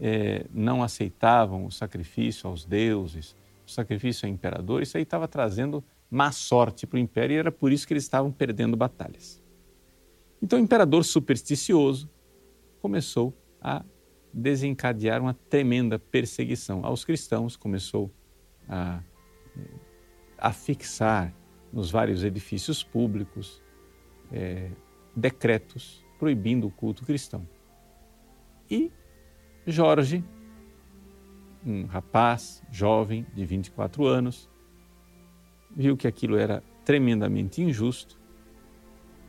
eh, 0.00 0.46
não 0.52 0.82
aceitavam 0.82 1.66
o 1.66 1.70
sacrifício 1.70 2.48
aos 2.48 2.64
deuses, 2.64 3.36
o 3.66 3.70
sacrifício 3.70 4.26
ao 4.26 4.32
imperador, 4.32 4.82
isso 4.82 4.96
aí 4.96 5.02
estava 5.02 5.28
trazendo 5.28 5.84
má 6.10 6.32
sorte 6.32 6.86
para 6.86 6.96
o 6.96 7.00
império 7.00 7.34
e 7.34 7.38
era 7.38 7.52
por 7.52 7.72
isso 7.72 7.86
que 7.86 7.92
eles 7.92 8.04
estavam 8.04 8.32
perdendo 8.32 8.76
batalhas. 8.76 9.42
Então 10.42 10.58
o 10.58 10.62
imperador 10.62 11.04
supersticioso 11.04 12.08
começou 12.80 13.34
a 13.60 13.84
desencadear 14.32 15.20
uma 15.20 15.34
tremenda 15.34 15.98
perseguição 15.98 16.84
aos 16.84 17.04
cristãos, 17.04 17.56
começou 17.56 18.10
a, 18.68 19.02
a 20.38 20.52
fixar 20.52 21.34
nos 21.72 21.90
vários 21.90 22.24
edifícios 22.24 22.82
públicos 22.82 23.62
é, 24.32 24.70
decretos 25.14 26.04
proibindo 26.18 26.66
o 26.66 26.70
culto 26.70 27.04
cristão. 27.04 27.46
E 28.70 28.92
Jorge, 29.66 30.24
um 31.64 31.84
rapaz 31.86 32.62
jovem 32.70 33.26
de 33.34 33.44
24 33.44 34.06
anos, 34.06 34.48
viu 35.74 35.96
que 35.96 36.06
aquilo 36.06 36.36
era 36.36 36.62
tremendamente 36.84 37.62
injusto 37.62 38.18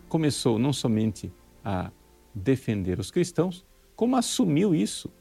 começou 0.10 0.58
não 0.58 0.74
somente 0.74 1.32
a 1.64 1.92
defender 2.34 3.00
os 3.00 3.12
cristãos, 3.12 3.66
como 3.96 4.16
assumiu 4.16 4.74
isso 4.74 5.12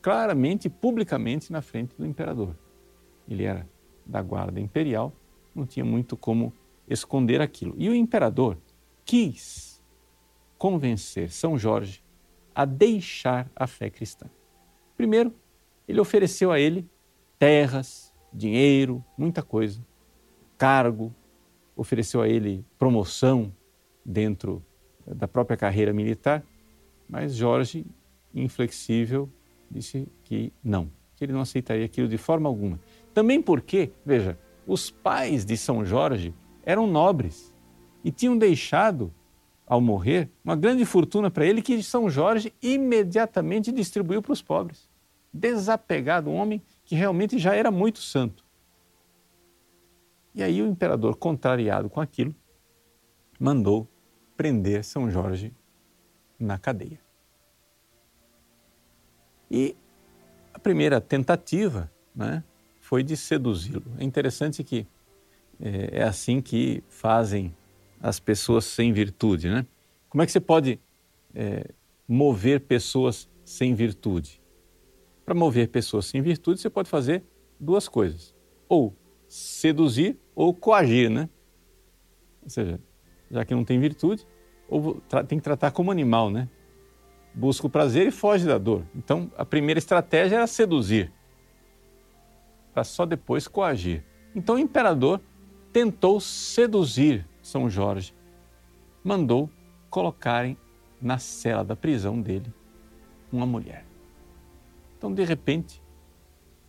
claramente 0.00 0.68
publicamente 0.68 1.50
na 1.50 1.60
frente 1.60 1.96
do 1.96 2.06
imperador. 2.06 2.56
Ele 3.28 3.42
era 3.42 3.68
da 4.06 4.22
guarda 4.22 4.60
imperial, 4.60 5.12
não 5.52 5.66
tinha 5.66 5.84
muito 5.84 6.16
como 6.16 6.52
esconder 6.88 7.40
aquilo. 7.40 7.74
E 7.76 7.88
o 7.88 7.94
imperador 7.94 8.56
quis 9.04 9.82
convencer 10.56 11.30
São 11.30 11.58
Jorge 11.58 12.04
a 12.54 12.64
deixar 12.64 13.50
a 13.54 13.66
fé 13.66 13.90
cristã. 13.90 14.30
Primeiro, 14.96 15.34
ele 15.88 16.00
ofereceu 16.00 16.52
a 16.52 16.60
ele 16.60 16.88
terras, 17.38 18.14
dinheiro, 18.32 19.04
muita 19.18 19.42
coisa, 19.42 19.84
cargo, 20.56 21.14
ofereceu 21.76 22.22
a 22.22 22.28
ele 22.28 22.64
promoção 22.78 23.52
dentro 24.04 24.62
da 25.06 25.28
própria 25.28 25.56
carreira 25.56 25.92
militar, 25.92 26.42
mas 27.08 27.34
Jorge, 27.34 27.86
inflexível, 28.34 29.28
disse 29.70 30.08
que 30.24 30.52
não, 30.62 30.90
que 31.14 31.24
ele 31.24 31.32
não 31.32 31.40
aceitaria 31.40 31.84
aquilo 31.84 32.08
de 32.08 32.18
forma 32.18 32.48
alguma. 32.48 32.80
Também 33.12 33.40
porque, 33.40 33.90
veja, 34.04 34.38
os 34.66 34.90
pais 34.90 35.44
de 35.44 35.56
São 35.56 35.84
Jorge 35.84 36.34
eram 36.64 36.86
nobres 36.86 37.54
e 38.04 38.10
tinham 38.10 38.36
deixado, 38.36 39.12
ao 39.66 39.80
morrer, 39.80 40.30
uma 40.44 40.54
grande 40.54 40.84
fortuna 40.84 41.30
para 41.30 41.44
ele 41.44 41.60
que 41.60 41.82
São 41.82 42.08
Jorge 42.08 42.52
imediatamente 42.62 43.72
distribuiu 43.72 44.22
para 44.22 44.32
os 44.32 44.42
pobres. 44.42 44.88
Desapegado, 45.32 46.30
um 46.30 46.36
homem 46.36 46.62
que 46.84 46.94
realmente 46.94 47.38
já 47.38 47.54
era 47.54 47.70
muito 47.70 47.98
santo. 47.98 48.45
E 50.36 50.42
aí 50.42 50.60
o 50.60 50.66
imperador, 50.66 51.16
contrariado 51.16 51.88
com 51.88 51.98
aquilo, 51.98 52.34
mandou 53.40 53.88
prender 54.36 54.84
São 54.84 55.10
Jorge 55.10 55.50
na 56.38 56.58
cadeia. 56.58 57.00
E 59.50 59.74
a 60.52 60.58
primeira 60.58 61.00
tentativa 61.00 61.90
né, 62.14 62.44
foi 62.80 63.02
de 63.02 63.16
seduzi-lo. 63.16 63.90
É 63.98 64.04
interessante 64.04 64.62
que 64.62 64.86
é, 65.58 66.00
é, 66.00 66.02
assim 66.02 66.42
que 66.42 66.84
fazem 66.86 67.56
as 67.98 68.20
pessoas 68.20 68.66
sem 68.66 68.92
virtude. 68.92 69.48
Né? 69.48 69.66
Como 70.10 70.20
é 70.20 70.26
que 70.26 70.32
você 70.32 70.40
pode 70.40 70.78
é, 71.34 71.64
mover 72.06 72.60
pessoas 72.60 73.26
sem 73.42 73.74
virtude? 73.74 74.42
Para 75.24 75.34
mover 75.34 75.68
pessoas 75.68 76.04
sem 76.04 76.20
virtude, 76.20 76.60
você 76.60 76.68
pode 76.68 76.90
fazer 76.90 77.24
duas 77.58 77.88
coisas: 77.88 78.34
ou 78.68 78.94
seduzir 79.36 80.18
ou 80.34 80.54
coagir, 80.54 81.10
né? 81.10 81.28
Ou 82.42 82.50
seja, 82.50 82.80
já 83.30 83.44
que 83.44 83.54
não 83.54 83.64
tem 83.64 83.78
virtude, 83.78 84.26
ou 84.68 85.00
tem 85.28 85.38
que 85.38 85.44
tratar 85.44 85.70
como 85.70 85.90
animal, 85.90 86.30
né? 86.30 86.48
busca 87.36 87.66
o 87.66 87.70
prazer 87.70 88.06
e 88.06 88.10
foge 88.10 88.46
da 88.46 88.56
dor. 88.56 88.82
Então, 88.94 89.30
a 89.36 89.44
primeira 89.44 89.78
estratégia 89.78 90.36
era 90.36 90.46
seduzir, 90.46 91.12
para 92.72 92.82
só 92.82 93.04
depois 93.04 93.46
coagir. 93.46 94.02
Então, 94.34 94.54
o 94.54 94.58
imperador 94.58 95.20
tentou 95.70 96.18
seduzir 96.18 97.26
São 97.42 97.68
Jorge, 97.68 98.14
mandou 99.04 99.50
colocarem 99.90 100.56
na 101.00 101.18
cela 101.18 101.62
da 101.62 101.76
prisão 101.76 102.20
dele 102.20 102.52
uma 103.30 103.44
mulher. 103.44 103.84
Então, 104.96 105.12
de 105.12 105.22
repente, 105.22 105.82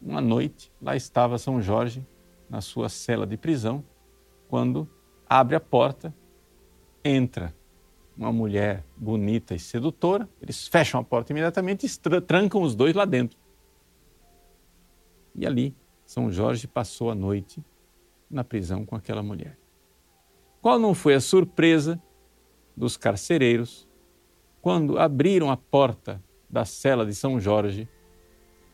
uma 0.01 0.19
noite, 0.19 0.71
lá 0.81 0.97
estava 0.97 1.37
São 1.37 1.61
Jorge 1.61 2.05
na 2.49 2.61
sua 2.61 2.89
cela 2.89 3.27
de 3.27 3.37
prisão, 3.37 3.83
quando 4.47 4.89
abre 5.27 5.55
a 5.55 5.59
porta, 5.59 6.13
entra 7.03 7.53
uma 8.15 8.31
mulher 8.31 8.83
bonita 8.95 9.53
e 9.53 9.59
sedutora, 9.59 10.27
eles 10.41 10.67
fecham 10.67 10.99
a 10.99 11.03
porta 11.03 11.31
imediatamente 11.31 11.85
e 11.85 12.21
trancam 12.21 12.61
os 12.61 12.75
dois 12.75 12.95
lá 12.95 13.05
dentro. 13.05 13.37
E 15.35 15.45
ali, 15.45 15.75
São 16.05 16.31
Jorge 16.31 16.67
passou 16.67 17.11
a 17.11 17.15
noite 17.15 17.63
na 18.29 18.43
prisão 18.43 18.85
com 18.85 18.95
aquela 18.95 19.21
mulher. 19.21 19.57
Qual 20.61 20.79
não 20.79 20.95
foi 20.95 21.13
a 21.13 21.21
surpresa 21.21 22.01
dos 22.75 22.97
carcereiros 22.97 23.87
quando 24.61 24.97
abriram 24.97 25.51
a 25.51 25.57
porta 25.57 26.21
da 26.49 26.65
cela 26.65 27.05
de 27.05 27.13
São 27.13 27.39
Jorge 27.39 27.87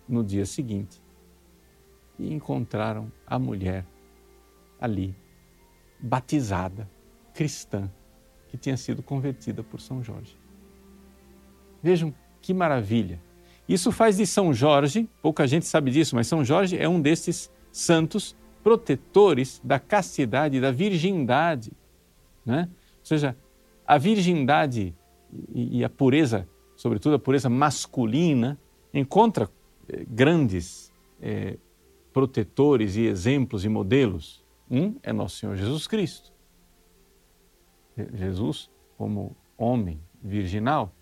no 0.07 0.23
dia 0.23 0.45
seguinte 0.45 1.02
e 2.17 2.33
encontraram 2.33 3.11
a 3.25 3.37
mulher 3.39 3.85
ali, 4.79 5.15
batizada, 5.99 6.89
cristã, 7.33 7.89
que 8.49 8.57
tinha 8.57 8.77
sido 8.77 9.01
convertida 9.01 9.63
por 9.63 9.79
São 9.79 10.03
Jorge. 10.03 10.37
Vejam 11.81 12.13
que 12.41 12.53
maravilha! 12.53 13.19
Isso 13.67 13.91
faz 13.91 14.17
de 14.17 14.27
São 14.27 14.53
Jorge, 14.53 15.09
pouca 15.21 15.47
gente 15.47 15.65
sabe 15.65 15.89
disso, 15.89 16.15
mas 16.15 16.27
São 16.27 16.43
Jorge 16.43 16.77
é 16.77 16.87
um 16.87 17.01
desses 17.01 17.51
santos 17.71 18.35
protetores 18.61 19.61
da 19.63 19.79
castidade, 19.79 20.59
da 20.59 20.71
virgindade. 20.71 21.71
Né? 22.45 22.69
Ou 22.99 23.05
seja, 23.05 23.37
a 23.85 23.97
virgindade 23.97 24.93
e 25.53 25.83
a 25.83 25.89
pureza, 25.89 26.47
sobretudo 26.75 27.15
a 27.15 27.19
pureza 27.19 27.49
masculina, 27.49 28.57
encontra 28.93 29.49
eh, 29.89 30.05
grandes 30.07 30.91
eh, 31.21 31.57
protetores 32.13 32.95
e 32.95 33.05
exemplos 33.05 33.65
e 33.65 33.69
modelos. 33.69 34.43
Um 34.69 34.95
é 35.03 35.11
nosso 35.11 35.37
Senhor 35.37 35.55
Jesus 35.55 35.87
Cristo. 35.87 36.31
Jesus, 38.13 38.69
como 38.97 39.35
homem 39.57 39.99
virginal. 40.23 40.93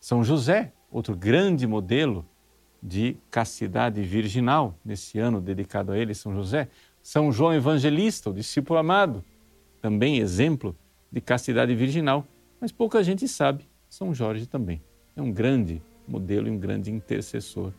São 0.00 0.24
José, 0.24 0.72
outro 0.90 1.16
grande 1.16 1.66
modelo 1.66 2.24
de 2.82 3.16
castidade 3.30 4.00
virginal, 4.02 4.78
nesse 4.84 5.18
ano 5.18 5.40
dedicado 5.40 5.92
a 5.92 5.98
ele, 5.98 6.14
São 6.14 6.34
José. 6.34 6.68
São 7.02 7.32
João 7.32 7.54
Evangelista, 7.54 8.30
o 8.30 8.34
discípulo 8.34 8.78
amado, 8.78 9.24
também 9.80 10.18
exemplo 10.18 10.76
de 11.10 11.20
castidade 11.20 11.74
virginal, 11.74 12.26
mas 12.60 12.72
pouca 12.72 13.02
gente 13.02 13.26
sabe. 13.26 13.68
São 13.88 14.14
Jorge 14.14 14.46
também 14.46 14.80
é 15.18 15.22
um 15.22 15.32
grande 15.32 15.82
modelo 16.06 16.46
e 16.46 16.50
um 16.50 16.58
grande 16.58 16.90
intercessor 16.90 17.72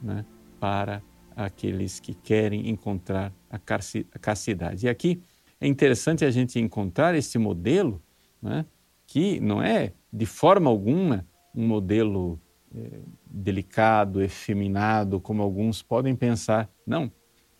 né, 0.00 0.24
para 0.60 1.02
aqueles 1.36 2.00
que 2.00 2.14
querem 2.14 2.70
encontrar 2.70 3.30
a 3.50 3.58
castidade. 4.18 4.86
E 4.86 4.88
aqui 4.88 5.22
é 5.60 5.66
interessante 5.66 6.24
a 6.24 6.30
gente 6.30 6.58
encontrar 6.58 7.14
esse 7.14 7.36
modelo, 7.36 8.02
né, 8.40 8.64
que 9.06 9.38
não 9.38 9.62
é 9.62 9.92
de 10.10 10.24
forma 10.24 10.70
alguma 10.70 11.26
um 11.54 11.66
modelo 11.66 12.40
é, 12.74 13.00
delicado, 13.26 14.22
efeminado, 14.22 15.20
como 15.20 15.42
alguns 15.42 15.82
podem 15.82 16.14
pensar. 16.14 16.70
Não. 16.86 17.10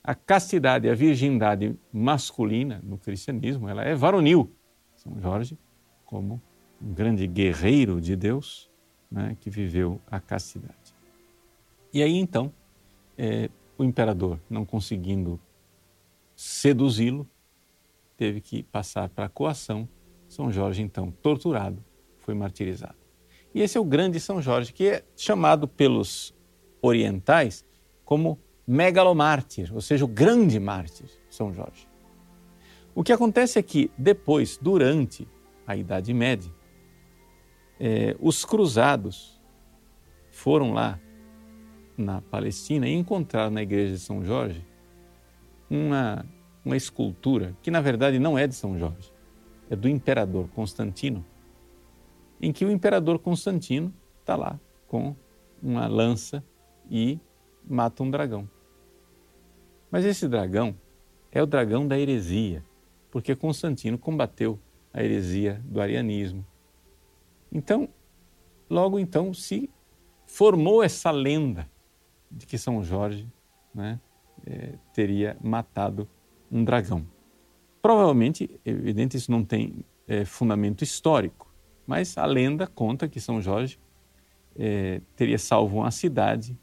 A 0.05 0.15
castidade, 0.15 0.89
a 0.89 0.95
virgindade 0.95 1.77
masculina 1.93 2.81
no 2.85 2.99
cristianismo, 2.99 3.69
ela 3.69 3.83
é 3.83 3.95
varonil. 3.95 4.53
São 4.95 5.19
Jorge, 5.21 5.59
como 6.05 6.41
um 6.81 6.93
grande 6.93 7.27
guerreiro 7.27 8.01
de 8.01 8.15
Deus, 8.15 8.71
né, 9.11 9.37
que 9.41 9.49
viveu 9.49 10.01
a 10.11 10.21
castidade. 10.21 10.95
E 11.93 12.03
aí 12.03 12.17
então, 12.17 12.53
é, 13.17 13.49
o 13.79 13.85
imperador, 13.85 14.41
não 14.49 14.65
conseguindo 14.65 15.41
seduzi-lo, 16.35 17.29
teve 18.17 18.41
que 18.41 18.63
passar 18.63 19.09
para 19.09 19.27
a 19.27 19.29
coação. 19.29 19.89
São 20.29 20.51
Jorge, 20.51 20.83
então, 20.83 21.11
torturado, 21.23 21.85
foi 22.19 22.35
martirizado. 22.35 22.97
E 23.55 23.63
esse 23.63 23.79
é 23.79 23.81
o 23.81 23.85
grande 23.85 24.19
São 24.19 24.43
Jorge, 24.43 24.73
que 24.73 24.89
é 24.89 25.05
chamado 25.17 25.69
pelos 25.69 26.35
orientais 26.83 27.65
como 28.05 28.39
megalomártir, 28.67 29.73
ou 29.73 29.81
seja, 29.81 30.05
o 30.05 30.09
grande 30.09 30.59
mártir, 30.59 31.09
São 31.31 31.53
Jorge. 31.53 31.89
O 32.95 33.05
que 33.05 33.13
acontece 33.13 33.59
é 33.59 33.63
que 33.63 33.91
depois, 33.97 34.59
durante 34.61 35.29
a 35.67 35.77
Idade 35.77 36.13
Média, 36.13 36.53
é, 37.79 38.17
os 38.19 38.45
cruzados 38.45 39.41
foram 40.31 40.73
lá 40.73 40.99
na 41.97 42.21
Palestina 42.21 42.89
e 42.89 42.95
encontraram 42.95 43.51
na 43.51 43.63
igreja 43.63 43.95
de 43.95 43.99
São 43.99 44.25
Jorge 44.25 44.65
uma, 45.71 46.25
uma 46.65 46.77
escultura 46.77 47.57
que 47.63 47.71
na 47.71 47.81
verdade 47.81 48.19
não 48.19 48.39
é 48.39 48.47
de 48.47 48.55
São 48.55 48.79
Jorge, 48.79 49.13
é 49.71 49.77
do 49.77 49.89
imperador 49.89 50.49
Constantino, 50.49 51.25
em 52.41 52.53
que 52.53 52.65
o 52.65 52.71
imperador 52.71 53.19
Constantino 53.19 53.93
está 54.21 54.37
lá 54.37 54.59
com 54.87 55.17
uma 55.63 55.87
lança 55.87 56.45
e 56.91 57.19
mata 57.67 58.03
um 58.03 58.11
dragão. 58.11 58.49
Mas 59.91 60.05
esse 60.05 60.29
dragão 60.29 60.77
é 61.33 61.43
o 61.43 61.47
dragão 61.47 61.87
da 61.87 61.99
heresia, 61.99 62.65
porque 63.11 63.35
Constantino 63.35 63.99
combateu 63.99 64.59
a 64.93 65.03
heresia 65.03 65.61
do 65.65 65.81
arianismo. 65.81 66.47
Então, 67.51 67.89
logo 68.69 68.99
então 68.99 69.33
se 69.33 69.71
formou 70.27 70.83
essa 70.83 71.11
lenda 71.11 71.69
de 72.31 72.47
que 72.47 72.59
São 72.59 72.83
Jorge 72.83 73.27
né, 73.75 74.01
é, 74.47 74.75
teria 74.93 75.37
matado 75.43 76.09
um 76.51 76.65
dragão. 76.65 77.07
Provavelmente, 77.81 78.51
evidente, 78.65 79.17
isso 79.17 79.31
não 79.31 79.45
tem 79.45 79.85
é, 80.09 80.25
fundamento 80.25 80.83
histórico, 80.83 81.53
mas 81.87 82.17
a 82.19 82.27
lenda 82.27 82.67
conta 82.67 83.09
que 83.09 83.21
São 83.21 83.41
Jorge 83.41 83.79
é, 84.57 85.01
teria 85.15 85.39
salvo 85.39 85.79
uma 85.79 85.91
cidade 85.91 86.59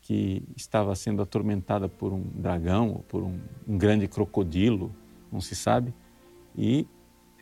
que 0.00 0.42
estava 0.56 0.94
sendo 0.94 1.22
atormentada 1.22 1.88
por 1.88 2.12
um 2.12 2.22
dragão 2.34 2.90
ou 2.90 2.98
por 3.00 3.22
um, 3.22 3.38
um 3.68 3.78
grande 3.78 4.08
crocodilo, 4.08 4.94
não 5.30 5.40
se 5.40 5.54
sabe, 5.54 5.94
e 6.56 6.86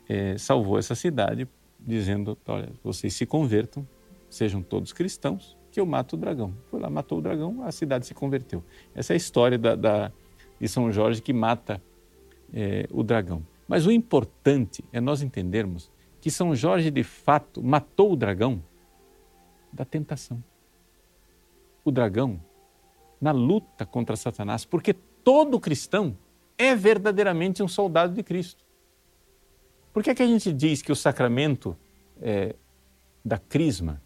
é, 0.07 0.37
salvou 0.37 0.77
essa 0.77 0.95
cidade 0.95 1.47
dizendo: 1.79 2.37
olha, 2.47 2.69
vocês 2.83 3.13
se 3.13 3.25
convertam, 3.25 3.87
sejam 4.29 4.61
todos 4.61 4.93
cristãos, 4.93 5.57
que 5.71 5.79
eu 5.79 5.85
mato 5.85 6.13
o 6.13 6.17
dragão. 6.17 6.53
Foi 6.69 6.79
lá, 6.79 6.89
matou 6.89 7.19
o 7.19 7.21
dragão, 7.21 7.63
a 7.63 7.71
cidade 7.71 8.05
se 8.05 8.13
converteu. 8.13 8.63
Essa 8.93 9.13
é 9.13 9.15
a 9.15 9.17
história 9.17 9.57
da, 9.57 9.75
da 9.75 10.11
de 10.59 10.67
São 10.67 10.91
Jorge 10.91 11.21
que 11.21 11.33
mata 11.33 11.81
é, 12.53 12.87
o 12.91 13.01
dragão. 13.01 13.45
Mas 13.67 13.87
o 13.87 13.91
importante 13.91 14.83
é 14.91 15.01
nós 15.01 15.23
entendermos 15.23 15.91
que 16.19 16.29
São 16.29 16.55
Jorge 16.55 16.91
de 16.91 17.03
fato 17.03 17.63
matou 17.63 18.13
o 18.13 18.15
dragão 18.15 18.61
da 19.73 19.83
tentação. 19.83 20.43
O 21.83 21.89
dragão 21.89 22.39
na 23.19 23.31
luta 23.31 23.85
contra 23.85 24.15
Satanás, 24.15 24.65
porque 24.65 24.93
todo 24.93 25.59
cristão 25.59 26.15
é 26.57 26.75
verdadeiramente 26.75 27.63
um 27.63 27.67
soldado 27.67 28.13
de 28.13 28.21
Cristo. 28.21 28.63
Por 29.91 30.03
que, 30.03 30.11
é 30.11 30.15
que 30.15 30.23
a 30.23 30.27
gente 30.27 30.53
diz 30.53 30.81
que 30.81 30.91
o 30.91 30.95
sacramento 30.95 31.75
é, 32.21 32.55
da 33.25 33.37
crisma 33.37 34.01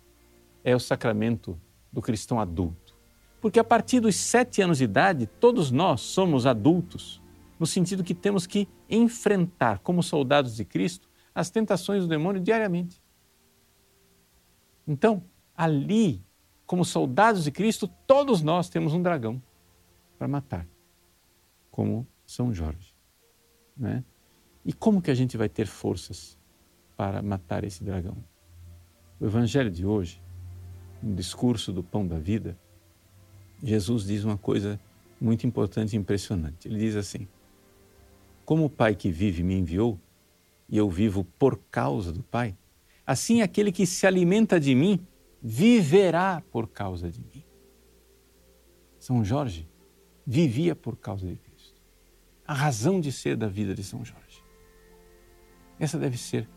é 0.66 0.76
o 0.76 0.80
sacramento 0.80 1.62
do 1.94 2.02
cristão 2.02 2.40
adulto. 2.40 2.96
Porque 3.40 3.60
a 3.60 3.64
partir 3.64 4.00
dos 4.00 4.16
sete 4.16 4.64
anos 4.64 4.80
de 4.80 4.86
idade, 4.86 5.28
todos 5.28 5.70
nós 5.70 6.02
somos 6.02 6.48
adultos, 6.48 7.22
no 7.60 7.68
sentido 7.68 8.04
que 8.04 8.16
temos 8.16 8.48
que 8.48 8.68
enfrentar, 8.90 9.78
como 9.80 10.02
soldados 10.02 10.56
de 10.56 10.66
Cristo, 10.66 11.08
as 11.36 11.52
tentações 11.52 12.02
do 12.02 12.10
demônio 12.10 12.42
diariamente. 12.42 13.00
Então, 14.88 15.24
ali, 15.56 16.26
como 16.66 16.84
soldados 16.84 17.44
de 17.44 17.52
Cristo, 17.52 17.88
todos 18.08 18.42
nós 18.42 18.68
temos 18.68 18.92
um 18.92 19.02
dragão 19.04 19.40
para 20.18 20.28
matar, 20.28 20.68
como 21.70 22.08
São 22.26 22.52
Jorge. 22.52 22.96
Né? 23.78 24.04
E 24.66 24.74
como 24.74 25.00
que 25.00 25.12
a 25.12 25.16
gente 25.16 25.38
vai 25.38 25.48
ter 25.48 25.68
forças 25.68 26.40
para 26.98 27.22
matar 27.22 27.64
esse 27.64 27.84
dragão? 27.84 28.18
O 29.20 29.26
Evangelho 29.26 29.70
de 29.70 29.86
hoje 29.86 30.25
no 31.06 31.16
discurso 31.16 31.72
do 31.72 31.84
pão 31.84 32.06
da 32.06 32.18
vida, 32.18 32.58
Jesus 33.62 34.06
diz 34.06 34.24
uma 34.24 34.38
coisa 34.38 34.80
muito 35.22 35.46
importante 35.46 35.94
e 35.94 36.00
impressionante. 36.00 36.68
Ele 36.68 36.80
diz 36.80 36.96
assim: 36.96 37.28
Como 38.44 38.66
o 38.66 38.70
Pai 38.70 38.96
que 38.96 39.12
vive 39.12 39.44
me 39.44 39.56
enviou, 39.56 40.00
e 40.68 40.76
eu 40.76 40.90
vivo 40.90 41.24
por 41.38 41.60
causa 41.70 42.12
do 42.12 42.24
Pai, 42.24 42.58
assim 43.06 43.44
aquele 43.44 43.72
que 43.72 43.86
se 43.86 44.08
alimenta 44.08 44.60
de 44.60 44.74
mim 44.74 45.06
viverá 45.42 46.42
por 46.52 46.68
causa 46.68 47.10
de 47.12 47.20
mim. 47.20 47.44
São 49.00 49.24
Jorge 49.24 49.70
vivia 50.26 50.76
por 50.76 50.98
causa 50.98 51.28
de 51.28 51.36
Cristo. 51.36 51.80
A 52.48 52.54
razão 52.54 53.00
de 53.00 53.12
ser 53.12 53.38
da 53.38 53.48
vida 53.48 53.76
de 53.76 53.84
São 53.84 54.04
Jorge. 54.04 54.44
Essa 55.80 56.00
deve 56.00 56.18
ser 56.18 56.50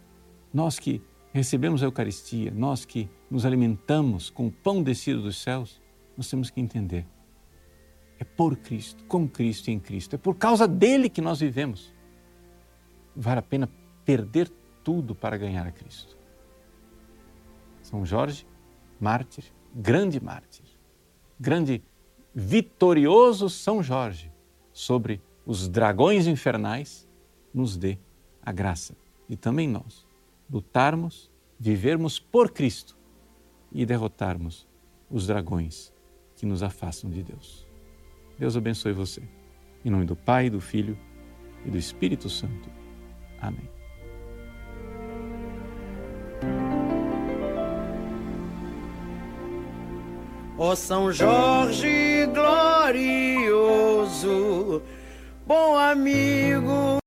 nós 0.53 0.79
que 0.79 1.03
recebemos 1.33 1.83
a 1.83 1.87
Eucaristia, 1.87 2.51
nós 2.51 2.85
que 2.85 3.09
nos 3.31 3.45
alimentamos 3.45 4.31
com 4.31 4.47
o 4.47 4.53
pão 4.53 4.83
descido 4.83 5.23
dos 5.23 5.41
céus, 5.41 5.81
nós 6.17 6.29
temos 6.29 6.51
que 6.51 6.61
entender. 6.61 7.07
É 8.19 8.25
por 8.25 8.57
Cristo, 8.57 9.05
com 9.05 9.29
Cristo 9.29 9.69
e 9.69 9.73
em 9.73 9.79
Cristo. 9.79 10.15
É 10.15 10.19
por 10.19 10.35
causa 10.35 10.67
dele 10.67 11.09
que 11.09 11.21
nós 11.21 11.41
vivemos. 11.41 11.95
Vale 13.15 13.39
a 13.39 13.43
pena 13.43 13.69
perder 14.05 14.51
tudo 14.83 15.15
para 15.15 15.37
ganhar 15.37 15.67
a 15.67 15.71
Cristo. 15.71 16.17
São 17.83 18.05
Jorge, 18.05 18.47
mártir, 19.01 19.45
grande 19.75 20.21
mártir, 20.21 20.65
grande 21.39 21.83
vitorioso 22.35 23.49
São 23.49 23.83
Jorge 23.83 24.33
sobre 24.73 25.21
os 25.47 25.69
dragões 25.69 26.27
infernais, 26.27 27.09
nos 27.55 27.77
dê 27.77 27.99
a 28.43 28.53
graça 28.53 28.95
e 29.29 29.37
também 29.37 29.67
nós 29.67 30.08
lutarmos, 30.51 31.31
vivermos 31.59 32.19
por 32.19 32.51
Cristo 32.51 32.97
e 33.73 33.85
derrotarmos 33.85 34.67
os 35.11 35.27
dragões 35.27 35.93
que 36.37 36.47
nos 36.47 36.63
afastam 36.63 37.11
de 37.11 37.23
Deus. 37.23 37.67
Deus 38.39 38.57
abençoe 38.57 38.93
você. 38.93 39.23
Em 39.85 39.91
nome 39.91 40.05
do 40.05 40.17
Pai, 40.17 40.49
do 40.49 40.61
Filho 40.61 40.99
e 41.65 41.71
do 41.71 41.77
Espírito 41.77 42.31
Santo. 42.31 42.71
Amém. 43.41 43.69
Ó 50.57 50.75
São 50.75 51.13
Jorge 51.13 52.27
glorioso, 52.35 53.63
bom 55.47 55.77
amigo 55.77 56.99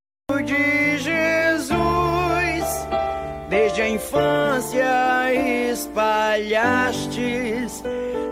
infância 4.02 5.32
espalhastes 5.72 7.84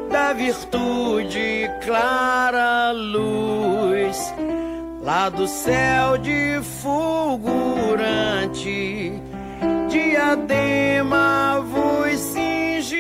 da 0.10 0.34
virtude 0.34 1.70
clara 1.86 2.92
luz, 2.92 4.34
lá 5.02 5.30
do 5.30 5.48
céu 5.48 6.18
de 6.18 6.60
fulgurante, 6.82 9.14
diadema 9.88 11.62
vos 11.62 12.20
cingis, 12.20 12.98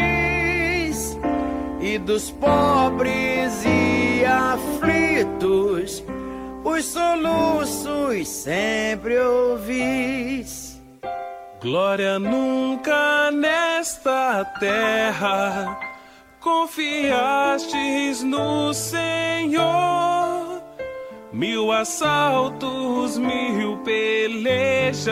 e 1.81 1.97
dos 1.97 2.29
pobres 2.29 3.65
e 3.65 4.23
aflitos, 4.25 6.03
os 6.63 6.85
soluços 6.85 8.27
sempre 8.27 9.17
ouvis. 9.17 10.58
Glória 11.61 12.17
nunca 12.17 13.29
nesta 13.31 14.45
terra 14.59 15.77
confiastes 16.39 18.23
no 18.23 18.73
Senhor. 18.73 20.63
Mil 21.33 21.69
assaltos, 21.71 23.17
mil 23.17 23.77
pelejas, 23.79 25.09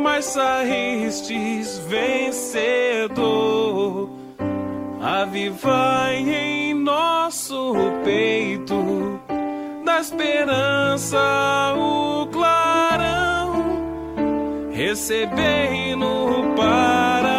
mas 0.00 0.24
saístes 0.24 1.78
vencedor. 1.80 3.16
Avivai 5.02 6.16
em 6.16 6.72
nosso 6.72 7.74
peito 8.02 9.20
da 9.84 10.00
esperança 10.00 11.18
o 11.76 12.26
clarão, 12.26 12.95
recebei 14.76 15.96
no 15.96 16.54
paraíso 16.54 17.35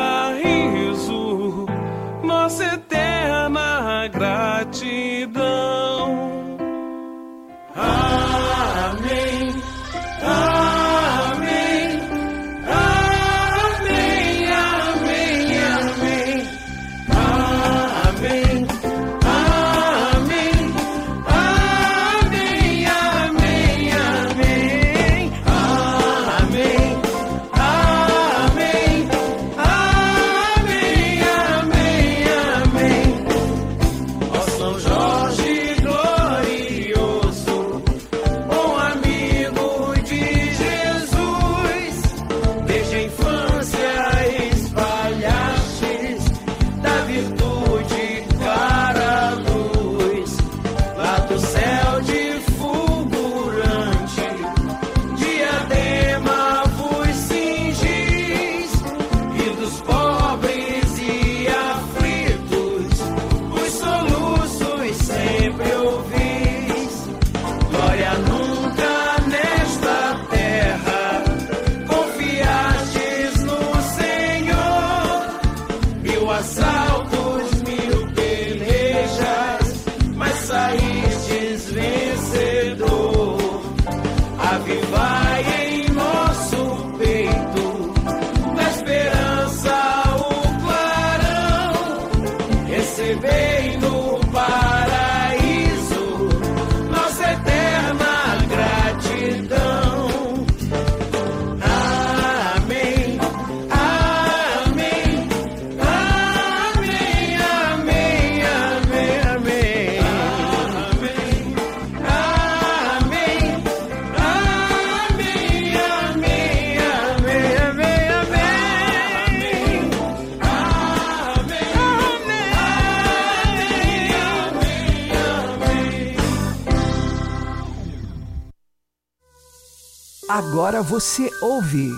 Agora 130.38 130.84
você 130.84 131.32
ouve 131.41 131.89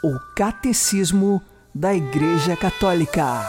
o 0.00 0.20
Catecismo 0.36 1.42
da 1.74 1.92
Igreja 1.92 2.56
Católica. 2.56 3.40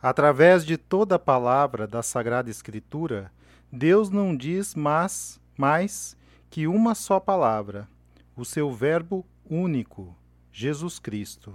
Através 0.00 0.64
de 0.64 0.76
toda 0.76 1.16
a 1.16 1.18
palavra 1.18 1.88
da 1.88 2.00
Sagrada 2.00 2.48
Escritura, 2.48 3.32
Deus 3.72 4.08
não 4.08 4.36
diz 4.36 4.72
mas 4.76 5.40
mais 5.58 6.16
que 6.48 6.68
uma 6.68 6.94
só 6.94 7.18
palavra, 7.18 7.88
o 8.36 8.44
seu 8.44 8.72
Verbo 8.72 9.26
único, 9.50 10.14
Jesus 10.52 11.00
Cristo. 11.00 11.52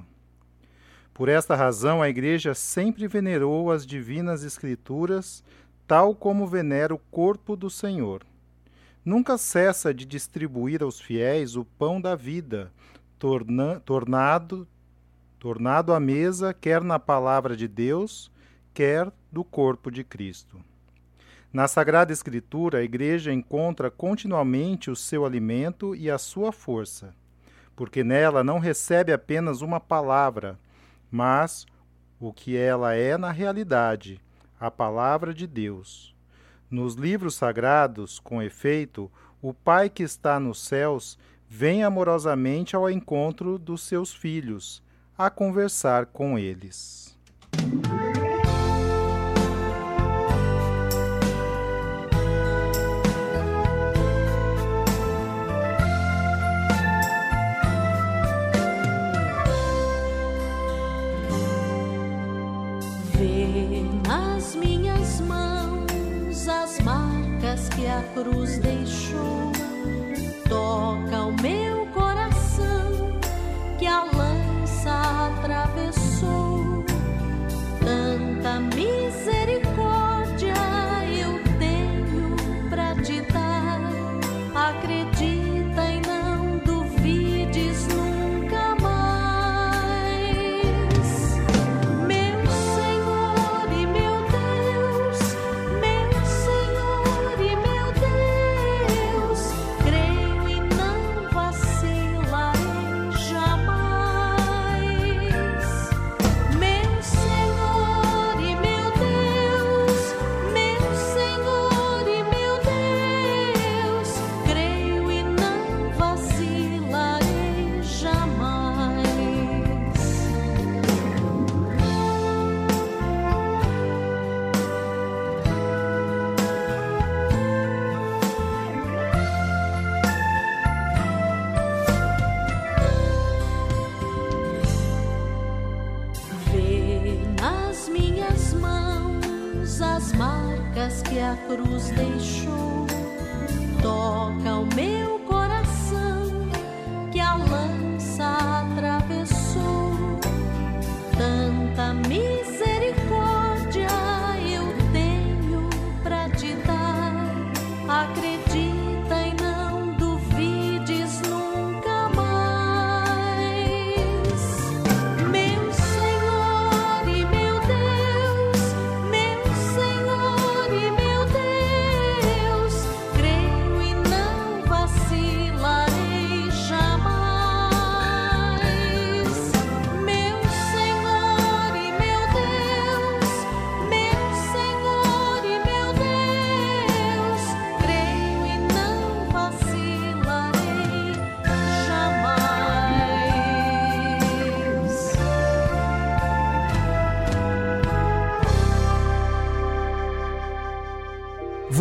Por 1.14 1.30
esta 1.30 1.56
razão, 1.56 2.02
a 2.02 2.10
Igreja 2.10 2.54
sempre 2.54 3.08
venerou 3.08 3.72
as 3.72 3.88
divinas 3.88 4.44
Escrituras, 4.44 5.42
tal 5.88 6.13
como 6.13 6.45
venera 6.45 6.93
o 6.93 7.00
corpo 7.00 7.56
do 7.56 7.69
Senhor. 7.69 8.23
Nunca 9.06 9.38
cessa 9.38 9.93
de 9.93 10.06
distribuir 10.06 10.84
aos 10.84 11.00
fiéis 11.00 11.56
o 11.56 11.63
pão 11.63 12.02
da 12.02 12.13
vida, 12.13 12.73
torna, 13.17 13.80
tornado, 13.80 14.67
tornado 15.39 15.93
à 15.93 16.00
mesa, 16.00 16.54
quer 16.54 16.84
na 16.84 17.00
palavra 17.00 17.56
de 17.56 17.69
Deus, 17.69 18.30
quer 18.73 19.10
do 19.32 19.45
corpo 19.45 19.89
de 19.89 20.04
Cristo. 20.04 20.60
Na 21.54 21.69
Sagrada 21.69 22.12
Escritura, 22.12 22.80
a 22.80 22.84
Igreja 22.84 23.32
encontra 23.32 23.89
continuamente 23.89 24.91
o 24.91 24.95
seu 24.95 25.26
alimento 25.26 25.95
e 25.95 26.12
a 26.12 26.17
sua 26.17 26.52
força, 26.52 27.15
porque 27.78 28.04
nela 28.04 28.43
não 28.43 28.60
recebe 28.60 29.13
apenas 29.13 29.62
uma 29.62 29.80
palavra, 29.80 30.60
mas 31.10 31.65
o 32.19 32.34
que 32.34 32.58
ela 32.58 32.93
é 32.93 33.17
na 33.17 33.32
realidade, 33.32 34.19
a 34.60 34.72
palavra 34.72 35.34
de 35.34 35.48
Deus. 35.48 36.15
Nos 36.70 36.96
livros 36.96 37.36
sagrados, 37.36 38.20
com 38.20 38.41
efeito, 38.41 39.12
o 39.41 39.54
Pai 39.54 39.89
que 39.89 40.04
está 40.04 40.39
nos 40.39 40.60
céus 40.60 41.17
vem 41.48 41.84
amorosamente 41.84 42.76
ao 42.76 42.89
encontro 42.89 43.58
dos 43.58 43.82
seus 43.82 44.13
filhos, 44.13 44.84
a 45.17 45.30
conversar 45.30 46.08
com 46.08 46.38
eles. 46.38 47.17
A 67.98 68.04
cruz 68.14 68.60
deixou. 68.60 69.52
Toca 70.48 71.24
o 71.24 71.42
meu 71.42 71.77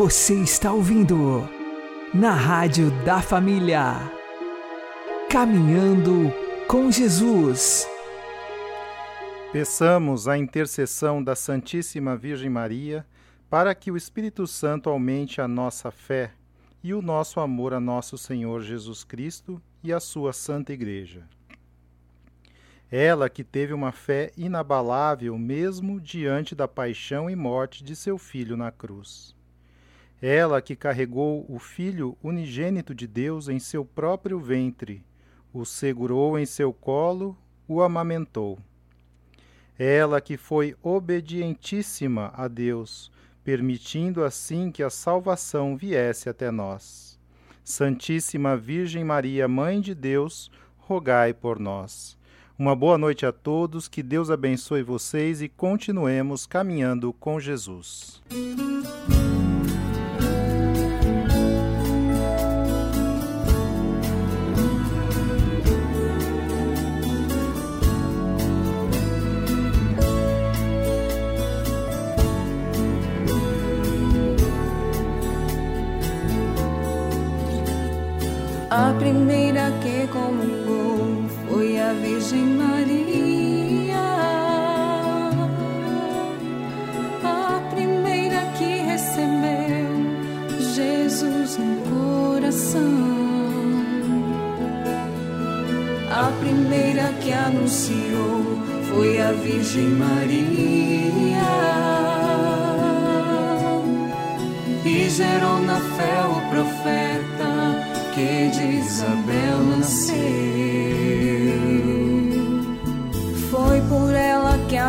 Você 0.09 0.41
está 0.41 0.73
ouvindo 0.73 1.43
na 2.15 2.31
Rádio 2.31 2.93
da 3.05 3.21
Família. 3.21 3.95
Caminhando 5.29 6.33
com 6.69 6.93
Jesus. 6.93 7.89
Peçamos 9.51 10.29
a 10.29 10.39
intercessão 10.39 11.21
da 11.21 11.35
Santíssima 11.35 12.17
Virgem 12.17 12.49
Maria 12.49 13.05
para 13.51 13.75
que 13.75 13.91
o 13.91 13.97
Espírito 13.97 14.47
Santo 14.47 14.89
aumente 14.89 15.41
a 15.41 15.49
nossa 15.49 15.91
fé 15.91 16.31
e 16.85 16.95
o 16.95 17.03
nosso 17.03 17.41
amor 17.41 17.75
a 17.75 17.81
nosso 17.81 18.17
Senhor 18.17 18.63
Jesus 18.63 19.03
Cristo 19.03 19.61
e 19.83 19.93
a 19.93 19.99
sua 19.99 20.33
Santa 20.33 20.73
Igreja. 20.73 21.25
Ela 22.93 23.29
que 23.29 23.43
teve 23.43 23.73
uma 23.73 23.91
fé 23.91 24.31
inabalável 24.37 25.37
mesmo 25.37 26.01
diante 26.01 26.55
da 26.55 26.69
paixão 26.69 27.29
e 27.29 27.35
morte 27.35 27.83
de 27.83 27.97
seu 27.97 28.17
filho 28.17 28.57
na 28.57 28.71
cruz. 28.71 29.36
Ela 30.21 30.63
que 30.63 30.75
carregou 30.75 31.45
o 31.49 31.59
Filho 31.59 32.17
unigênito 32.23 32.95
de 32.95 33.07
Deus 33.07 33.49
em 33.49 33.59
seu 33.59 33.85
próprio 33.85 34.41
ventre, 34.41 35.05
o 35.53 35.65
segurou 35.65 36.39
em 36.39 36.47
seu 36.47 36.73
colo, 36.73 37.37
o 37.69 37.83
amamentou. 37.83 38.59
Ela 39.79 40.21
que 40.21 40.37
foi 40.37 40.75
obedientíssima 40.83 42.33
a 42.35 42.49
Deus, 42.49 43.11
permitindo 43.45 44.25
assim 44.25 44.71
que 44.71 44.83
a 44.83 44.91
salvação 44.91 45.77
viesse 45.77 46.29
até 46.29 46.51
nós. 46.51 47.19
Santíssima 47.63 48.57
Virgem 48.57 49.05
Maria, 49.05 49.47
Mãe 49.47 49.81
de 49.81 49.95
Deus, 49.95 50.51
rogai 50.79 51.35
por 51.35 51.59
nós. 51.59 52.17
Uma 52.59 52.75
boa 52.75 52.97
noite 52.97 53.27
a 53.27 53.33
todos, 53.33 53.87
que 53.87 54.03
Deus 54.03 54.31
abençoe 54.31 54.83
vocês 54.83 55.43
e 55.43 55.49
continuemos 55.49 56.47
caminhando 56.47 57.13
com 57.13 57.39
Jesus. 57.39 58.23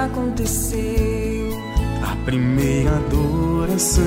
Aconteceu. 0.08 1.52
A 2.04 2.16
primeira 2.26 2.96
adoração. 2.98 4.04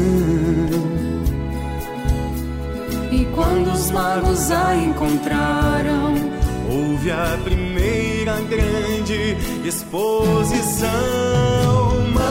E 3.11 3.25
quando 3.35 3.73
os 3.73 3.91
magos 3.91 4.51
a 4.51 4.77
encontraram, 4.77 6.41
Houve 6.73 7.11
a 7.11 7.37
primeira 7.43 8.41
grande 8.43 9.37
exposição. 9.67 10.89
Mãe, 12.15 12.31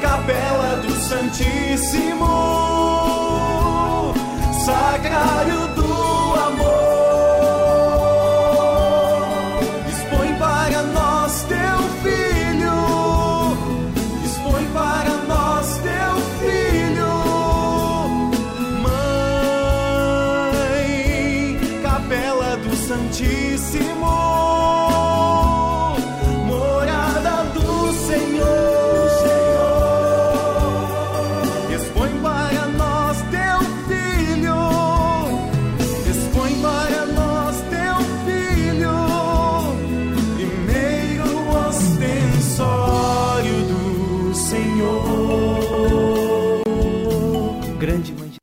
Capela 0.00 0.76
do 0.76 0.90
Santíssimo, 0.92 2.26
Sacrário 4.64 5.69